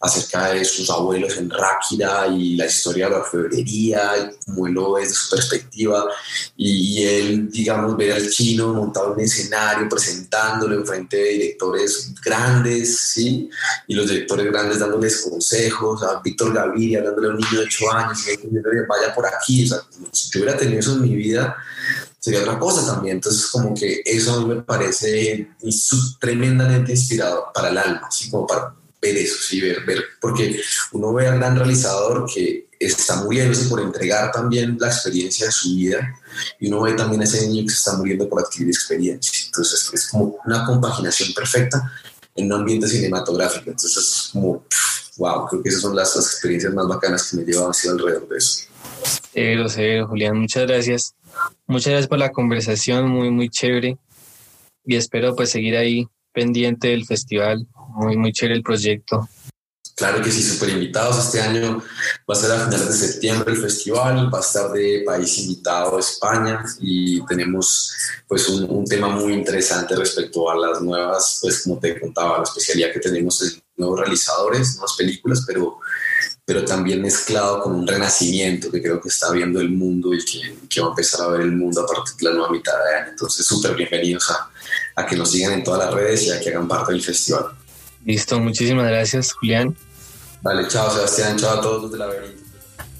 acerca 0.00 0.48
de 0.54 0.64
sus 0.64 0.88
abuelos 0.88 1.36
en 1.36 1.50
Ráquira 1.50 2.26
y 2.26 2.56
la 2.56 2.64
historia 2.64 3.04
de 3.04 3.12
la 3.12 3.18
orfebrería 3.18 4.12
y 4.16 4.44
cómo 4.46 4.66
él 4.66 4.72
lo 4.72 4.92
ve 4.92 5.02
desde 5.02 5.14
su 5.14 5.36
perspectiva 5.36 6.06
y, 6.56 7.04
él, 7.04 7.50
digamos, 7.50 7.96
ver 7.98 8.12
al 8.12 8.30
chino 8.30 8.72
montado 8.72 9.08
en 9.08 9.12
un 9.12 9.20
escenario 9.20 9.88
presentándolo 9.90 10.74
en 10.74 10.86
frente 10.86 11.18
de 11.18 11.28
directores 11.32 12.14
grandes, 12.24 12.98
¿sí? 12.98 13.50
Y 13.88 13.94
los 13.94 14.08
directores 14.08 14.46
grandes 14.46 14.78
dándoles 14.78 15.20
consejos, 15.20 16.02
a 16.02 16.20
Víctor 16.22 16.54
Gaviria 16.54 17.00
hablándole 17.00 17.28
a 17.28 17.30
un 17.32 17.36
niño 17.36 17.60
de 17.60 17.66
8 17.66 17.92
años 17.92 18.26
y 18.26 18.30
diciéndole, 18.30 18.86
vaya 18.88 19.14
por 19.14 19.26
aquí, 19.26 19.64
o 19.64 19.68
sea, 19.68 19.78
yo 20.32 20.39
hubiera 20.40 20.56
tenido 20.56 20.80
eso 20.80 20.94
en 20.94 21.02
mi 21.02 21.14
vida, 21.14 21.56
sería 22.18 22.40
otra 22.40 22.58
cosa 22.58 22.86
también. 22.86 23.16
Entonces, 23.16 23.46
como 23.46 23.74
que 23.74 24.02
eso 24.04 24.34
a 24.34 24.40
mí 24.40 24.54
me 24.54 24.62
parece 24.62 25.48
tremendamente 26.18 26.92
inspirador 26.92 27.44
para 27.54 27.70
el 27.70 27.78
alma, 27.78 28.02
así 28.08 28.30
como 28.30 28.46
para 28.46 28.74
ver 29.00 29.16
eso, 29.16 29.36
sí, 29.40 29.60
ver, 29.60 29.84
ver, 29.86 30.02
porque 30.20 30.60
uno 30.92 31.14
ve 31.14 31.26
al 31.26 31.38
gran 31.38 31.56
realizador 31.56 32.30
que 32.32 32.68
está 32.78 33.16
muriéndose 33.16 33.68
por 33.68 33.80
entregar 33.80 34.30
también 34.32 34.76
la 34.78 34.88
experiencia 34.88 35.46
de 35.46 35.52
su 35.52 35.74
vida 35.74 36.14
y 36.58 36.68
uno 36.68 36.82
ve 36.82 36.94
también 36.94 37.20
a 37.20 37.24
ese 37.24 37.46
niño 37.46 37.64
que 37.64 37.70
se 37.70 37.76
está 37.76 37.94
muriendo 37.94 38.28
por 38.28 38.40
adquirir 38.40 38.68
experiencia. 38.68 39.46
Entonces 39.46 39.90
es 39.92 40.08
como 40.08 40.36
una 40.44 40.64
compaginación 40.64 41.32
perfecta 41.34 41.92
en 42.34 42.46
un 42.46 42.60
ambiente 42.60 42.88
cinematográfico. 42.88 43.70
Entonces 43.70 43.96
es 43.96 44.30
como, 44.32 44.64
wow, 45.20 45.46
creo 45.46 45.62
que 45.62 45.68
esas 45.68 45.82
son 45.82 45.94
las, 45.94 46.16
experiencias 46.16 46.72
más 46.72 46.88
bacanas 46.88 47.30
que 47.30 47.36
me 47.36 47.44
llevan 47.44 47.70
así 47.70 47.88
alrededor 47.88 48.26
de 48.26 48.38
eso. 48.38 48.66
Cero, 49.32 49.66
cero, 49.68 50.06
Julián, 50.08 50.38
muchas 50.38 50.66
gracias. 50.66 51.14
Muchas 51.66 51.90
gracias 51.90 52.08
por 52.08 52.18
la 52.18 52.32
conversación, 52.32 53.08
muy, 53.08 53.30
muy 53.30 53.50
chévere. 53.50 53.98
Y 54.84 54.96
espero 54.96 55.36
pues 55.36 55.50
seguir 55.50 55.76
ahí 55.76 56.08
pendiente 56.32 56.88
del 56.88 57.04
festival 57.04 57.66
muy, 57.94 58.16
muy 58.16 58.32
chévere 58.32 58.56
el 58.56 58.62
proyecto. 58.62 59.28
Claro 59.94 60.22
que 60.22 60.30
sí, 60.30 60.42
súper 60.42 60.70
invitados. 60.70 61.18
Este 61.18 61.42
año 61.42 61.82
va 62.28 62.34
a 62.34 62.38
ser 62.38 62.52
a 62.52 62.64
finales 62.64 62.88
de 62.88 63.06
septiembre 63.06 63.52
el 63.52 63.60
festival, 63.60 64.32
va 64.32 64.38
a 64.38 64.40
estar 64.40 64.72
de 64.72 65.02
país 65.04 65.38
invitado 65.38 65.98
España 65.98 66.64
y 66.80 67.22
tenemos 67.26 67.94
pues 68.26 68.48
un, 68.48 68.64
un, 68.70 68.86
tema 68.86 69.08
muy 69.08 69.34
interesante 69.34 69.94
respecto 69.94 70.50
a 70.50 70.56
las 70.56 70.80
nuevas, 70.80 71.40
pues 71.42 71.62
como 71.62 71.78
te 71.78 72.00
contaba, 72.00 72.38
la 72.38 72.44
especialidad 72.44 72.92
que 72.94 73.00
tenemos 73.00 73.42
en 73.42 73.62
nuevos 73.80 73.98
realizadores, 73.98 74.76
nuevas 74.76 74.94
películas, 74.96 75.44
pero, 75.46 75.80
pero 76.44 76.64
también 76.64 77.02
mezclado 77.02 77.60
con 77.60 77.74
un 77.74 77.86
renacimiento 77.86 78.70
que 78.70 78.80
creo 78.80 79.00
que 79.00 79.08
está 79.08 79.32
viendo 79.32 79.60
el 79.60 79.70
mundo 79.70 80.14
y 80.14 80.24
que, 80.24 80.56
que 80.68 80.80
va 80.80 80.88
a 80.88 80.90
empezar 80.90 81.22
a 81.22 81.28
ver 81.28 81.40
el 81.40 81.52
mundo 81.52 81.80
a 81.80 81.86
partir 81.86 82.14
de 82.16 82.24
la 82.24 82.32
nueva 82.32 82.52
mitad 82.52 82.72
de 82.72 82.98
año. 82.98 83.10
Entonces, 83.10 83.44
súper 83.44 83.74
bienvenidos 83.74 84.30
a, 84.30 84.50
a 84.94 85.06
que 85.06 85.16
nos 85.16 85.30
sigan 85.30 85.52
en 85.52 85.64
todas 85.64 85.84
las 85.84 85.94
redes 85.94 86.22
y 86.24 86.30
a 86.30 86.40
que 86.40 86.50
hagan 86.50 86.68
parte 86.68 86.92
del 86.92 87.02
festival. 87.02 87.46
Listo, 88.04 88.38
muchísimas 88.38 88.86
gracias, 88.86 89.32
Julián. 89.32 89.76
Vale, 90.42 90.68
chao, 90.68 90.90
Sebastián, 90.90 91.36
chao 91.36 91.58
a 91.58 91.60
todos 91.60 91.82
los 91.82 91.92
de 91.92 91.98
la 91.98 92.06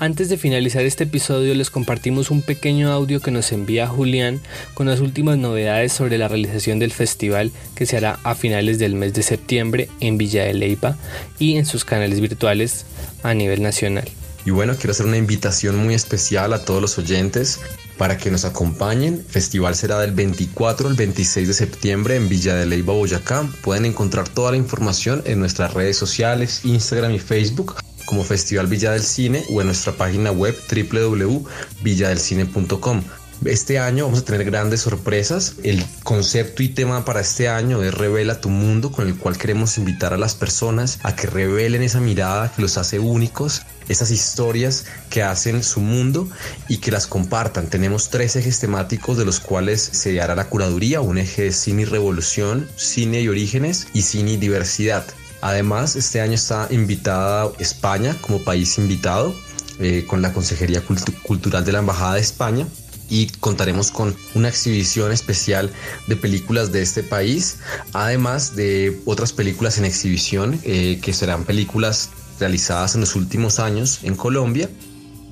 Antes 0.00 0.30
de 0.30 0.38
finalizar 0.38 0.82
este 0.86 1.04
episodio 1.04 1.54
les 1.54 1.68
compartimos 1.68 2.30
un 2.30 2.40
pequeño 2.40 2.90
audio 2.90 3.20
que 3.20 3.30
nos 3.30 3.52
envía 3.52 3.86
Julián 3.86 4.40
con 4.72 4.86
las 4.86 5.00
últimas 5.00 5.36
novedades 5.36 5.92
sobre 5.92 6.16
la 6.16 6.26
realización 6.26 6.78
del 6.78 6.90
festival 6.90 7.52
que 7.74 7.84
se 7.84 7.98
hará 7.98 8.18
a 8.24 8.34
finales 8.34 8.78
del 8.78 8.94
mes 8.94 9.12
de 9.12 9.22
septiembre 9.22 9.90
en 10.00 10.16
Villa 10.16 10.44
de 10.44 10.54
Leyva 10.54 10.96
y 11.38 11.58
en 11.58 11.66
sus 11.66 11.84
canales 11.84 12.18
virtuales 12.22 12.86
a 13.22 13.34
nivel 13.34 13.62
nacional. 13.62 14.08
Y 14.46 14.52
bueno, 14.52 14.74
quiero 14.74 14.92
hacer 14.92 15.04
una 15.04 15.18
invitación 15.18 15.76
muy 15.76 15.92
especial 15.92 16.54
a 16.54 16.64
todos 16.64 16.80
los 16.80 16.96
oyentes 16.96 17.60
para 17.98 18.16
que 18.16 18.30
nos 18.30 18.46
acompañen. 18.46 19.16
El 19.16 19.24
festival 19.24 19.74
será 19.74 19.98
del 19.98 20.12
24 20.12 20.88
al 20.88 20.94
26 20.94 21.46
de 21.46 21.52
septiembre 21.52 22.16
en 22.16 22.30
Villa 22.30 22.54
de 22.54 22.64
Leyva, 22.64 22.94
Boyacá. 22.94 23.46
Pueden 23.60 23.84
encontrar 23.84 24.30
toda 24.30 24.52
la 24.52 24.56
información 24.56 25.22
en 25.26 25.40
nuestras 25.40 25.74
redes 25.74 25.98
sociales, 25.98 26.64
Instagram 26.64 27.12
y 27.12 27.18
Facebook 27.18 27.74
como 28.10 28.24
Festival 28.24 28.66
Villa 28.66 28.90
del 28.90 29.04
Cine 29.04 29.44
o 29.50 29.60
en 29.60 29.68
nuestra 29.68 29.92
página 29.92 30.32
web 30.32 30.56
www.villadelcine.com. 30.68 33.02
Este 33.44 33.78
año 33.78 34.04
vamos 34.04 34.18
a 34.18 34.24
tener 34.24 34.42
grandes 34.44 34.80
sorpresas. 34.80 35.54
El 35.62 35.84
concepto 36.02 36.64
y 36.64 36.70
tema 36.70 37.04
para 37.04 37.20
este 37.20 37.48
año 37.48 37.84
es 37.84 37.94
Revela 37.94 38.40
tu 38.40 38.50
mundo, 38.50 38.90
con 38.90 39.06
el 39.06 39.16
cual 39.16 39.38
queremos 39.38 39.78
invitar 39.78 40.12
a 40.12 40.18
las 40.18 40.34
personas 40.34 40.98
a 41.04 41.14
que 41.14 41.28
revelen 41.28 41.82
esa 41.82 42.00
mirada 42.00 42.50
que 42.52 42.62
los 42.62 42.78
hace 42.78 42.98
únicos, 42.98 43.62
esas 43.88 44.10
historias 44.10 44.86
que 45.08 45.22
hacen 45.22 45.62
su 45.62 45.80
mundo 45.80 46.28
y 46.68 46.78
que 46.78 46.90
las 46.90 47.06
compartan. 47.06 47.68
Tenemos 47.68 48.10
tres 48.10 48.34
ejes 48.34 48.58
temáticos 48.58 49.18
de 49.18 49.24
los 49.24 49.38
cuales 49.38 49.80
se 49.80 50.20
hará 50.20 50.34
la 50.34 50.48
curaduría, 50.48 51.00
un 51.00 51.18
eje 51.18 51.44
de 51.44 51.52
cine 51.52 51.82
y 51.82 51.84
revolución, 51.84 52.68
cine 52.74 53.20
y 53.20 53.28
orígenes 53.28 53.86
y 53.94 54.02
cine 54.02 54.32
y 54.32 54.36
diversidad. 54.36 55.04
Además, 55.40 55.96
este 55.96 56.20
año 56.20 56.34
está 56.34 56.68
invitada 56.70 57.50
España 57.58 58.16
como 58.20 58.40
país 58.40 58.78
invitado 58.78 59.34
eh, 59.78 60.04
con 60.06 60.20
la 60.20 60.32
Consejería 60.32 60.82
Cultural 61.22 61.64
de 61.64 61.72
la 61.72 61.78
Embajada 61.78 62.14
de 62.14 62.20
España 62.20 62.66
y 63.08 63.26
contaremos 63.40 63.90
con 63.90 64.14
una 64.34 64.48
exhibición 64.48 65.10
especial 65.10 65.70
de 66.06 66.16
películas 66.16 66.70
de 66.70 66.82
este 66.82 67.02
país, 67.02 67.58
además 67.92 68.54
de 68.54 69.00
otras 69.04 69.32
películas 69.32 69.78
en 69.78 69.84
exhibición 69.84 70.60
eh, 70.62 71.00
que 71.02 71.12
serán 71.12 71.44
películas 71.44 72.10
realizadas 72.38 72.94
en 72.94 73.00
los 73.00 73.16
últimos 73.16 73.58
años 73.58 74.00
en 74.02 74.14
Colombia. 74.14 74.70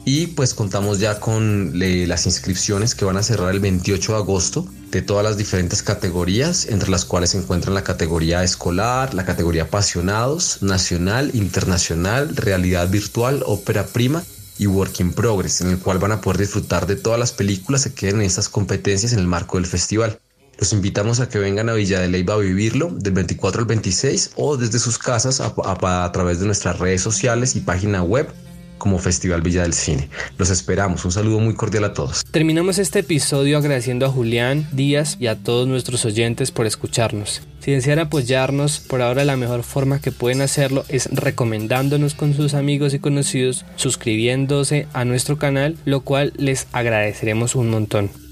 Y 0.05 0.29
pues 0.29 0.55
contamos 0.55 1.01
ya 1.01 1.21
con 1.21 1.73
las 1.75 2.25
inscripciones 2.25 2.95
que 2.95 3.05
van 3.05 3.19
a 3.19 3.23
cerrar 3.23 3.55
el 3.55 3.61
28 3.61 4.13
de 4.13 4.19
agosto 4.19 4.67
de 4.91 5.03
todas 5.03 5.25
las 5.25 5.37
diferentes 5.37 5.83
categorías, 5.83 6.67
entre 6.67 6.91
las 6.91 7.05
cuales 7.05 7.31
se 7.31 7.39
encuentran 7.39 7.75
la 7.75 7.85
categoría 7.85 8.43
escolar, 8.43 9.15
la 9.15 9.25
categoría 9.25 9.65
apasionados, 9.65 10.63
nacional, 10.63 11.31
internacional, 11.35 12.35
realidad 12.37 12.89
virtual, 12.89 13.43
ópera 13.45 13.87
prima 13.87 14.23
y 14.59 14.67
Work 14.67 15.01
in 15.01 15.13
Progress, 15.13 15.61
en 15.61 15.71
el 15.71 15.79
cual 15.79 15.99
van 15.99 16.13
a 16.13 16.21
poder 16.21 16.39
disfrutar 16.39 16.87
de 16.87 16.97
todas 16.97 17.21
las 17.21 17.33
películas 17.33 17.85
que 17.85 17.95
queden 17.95 18.17
en 18.17 18.27
estas 18.27 18.49
competencias 18.49 19.13
en 19.13 19.21
el 19.21 19.27
marco 19.27 19.59
del 19.59 19.67
festival. 19.67 20.19
Los 20.59 20.73
invitamos 20.73 21.21
a 21.21 21.29
que 21.29 21.39
vengan 21.39 21.69
a 21.69 21.75
Villa 21.75 22.01
de 22.01 22.09
Leyva 22.09 22.35
a 22.35 22.39
vivirlo 22.39 22.91
del 22.91 23.13
24 23.13 23.61
al 23.61 23.67
26 23.67 24.33
o 24.35 24.57
desde 24.57 24.81
sus 24.81 24.99
casas 24.99 25.41
a, 25.41 26.13
través 26.13 26.41
de 26.41 26.47
nuestras 26.47 26.81
redes 26.81 27.01
sociales 27.01 27.55
y 27.55 27.61
página 27.61 28.03
web 28.03 28.29
como 28.79 28.99
Festival 28.99 29.43
Villa 29.43 29.63
del 29.63 29.75
Cine. 29.75 30.09
Los 30.39 30.51
esperamos. 30.51 31.05
Un 31.05 31.13
saludo 31.13 31.41
muy 31.41 31.55
cordial 31.55 31.85
a 31.85 31.93
todos. 31.93 32.25
Terminamos 32.31 32.79
este 32.79 33.01
episodio 33.01 33.59
agradeciendo 33.59 34.07
a 34.07 34.11
Julián 34.11 34.67
Díaz 34.73 35.17
y 35.21 35.27
a 35.27 35.37
todos 35.37 35.69
nuestros 35.69 36.05
oyentes 36.05 36.51
por 36.51 36.67
escucharnos. 36.67 37.43
Si 37.61 37.73
desean 37.73 37.99
apoyarnos, 37.99 38.79
por 38.79 39.03
ahora 39.03 39.25
la 39.25 39.37
mejor 39.37 39.63
forma 39.63 40.01
que 40.01 40.13
pueden 40.13 40.41
hacerlo 40.41 40.85
es 40.89 41.09
recomendándonos 41.13 42.15
con 42.15 42.35
sus 42.35 42.55
amigos 42.55 42.95
y 42.95 42.99
conocidos, 42.99 43.67
suscribiéndose 43.77 44.87
a 44.93 45.05
nuestro 45.05 45.39
canal, 45.39 45.77
lo 45.85 46.01
cual 46.01 46.33
les 46.37 46.69
agradeceremos 46.73 47.55
un 47.57 47.71
montón. 47.71 48.28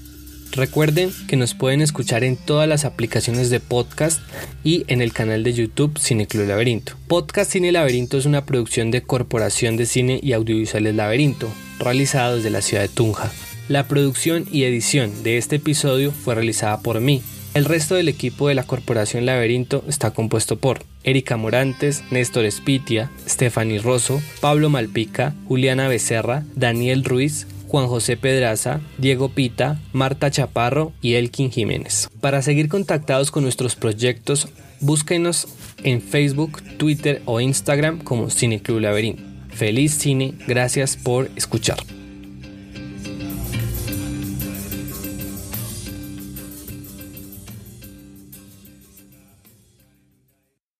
Recuerden 0.51 1.11
que 1.27 1.35
nos 1.35 1.53
pueden 1.53 1.81
escuchar 1.81 2.23
en 2.23 2.35
todas 2.35 2.67
las 2.67 2.85
aplicaciones 2.85 3.49
de 3.49 3.59
podcast 3.59 4.21
y 4.63 4.85
en 4.87 5.01
el 5.01 5.13
canal 5.13 5.43
de 5.43 5.53
YouTube 5.53 5.99
Cine 5.99 6.27
Club 6.27 6.47
Laberinto. 6.47 6.93
Podcast 7.07 7.51
Cine 7.51 7.71
Laberinto 7.71 8.17
es 8.17 8.25
una 8.25 8.45
producción 8.45 8.89
de 8.91 9.03
Corporación 9.03 9.77
de 9.77 9.85
Cine 9.85 10.19
y 10.21 10.33
Audiovisuales 10.33 10.95
Laberinto, 10.95 11.49
realizada 11.79 12.35
desde 12.35 12.49
la 12.49 12.61
ciudad 12.61 12.83
de 12.83 12.89
Tunja. 12.89 13.31
La 13.69 13.87
producción 13.87 14.45
y 14.51 14.63
edición 14.63 15.23
de 15.23 15.37
este 15.37 15.57
episodio 15.57 16.11
fue 16.11 16.35
realizada 16.35 16.79
por 16.79 17.01
mí. 17.01 17.21
El 17.53 17.65
resto 17.65 17.95
del 17.95 18.07
equipo 18.07 18.47
de 18.47 18.53
la 18.53 18.63
Corporación 18.63 19.25
Laberinto 19.25 19.83
está 19.87 20.11
compuesto 20.11 20.57
por 20.57 20.83
Erika 21.03 21.37
Morantes, 21.37 22.03
Néstor 22.11 22.45
Espitia, 22.45 23.09
Stephanie 23.27 23.79
Rosso, 23.79 24.21
Pablo 24.41 24.69
Malpica, 24.69 25.33
Juliana 25.47 25.87
Becerra, 25.87 26.43
Daniel 26.55 27.03
Ruiz, 27.03 27.47
Juan 27.67 27.87
José 27.87 28.17
Pedraza, 28.17 28.81
Diego 28.97 29.29
Pita, 29.29 29.79
Marta 29.93 30.31
Chaparro 30.31 30.93
y 31.01 31.13
Elkin 31.15 31.51
Jiménez. 31.51 32.09
Para 32.21 32.41
seguir 32.41 32.69
contactados 32.69 33.31
con 33.31 33.43
nuestros 33.43 33.75
proyectos, 33.75 34.47
búsquenos 34.79 35.47
en 35.83 36.01
Facebook, 36.01 36.61
Twitter 36.77 37.21
o 37.25 37.39
Instagram 37.39 37.99
como 37.99 38.29
Cineclub 38.29 38.79
Laberinto. 38.79 39.23
Feliz 39.49 39.93
cine, 39.93 40.33
gracias 40.47 40.95
por 40.95 41.29
escuchar. 41.35 41.77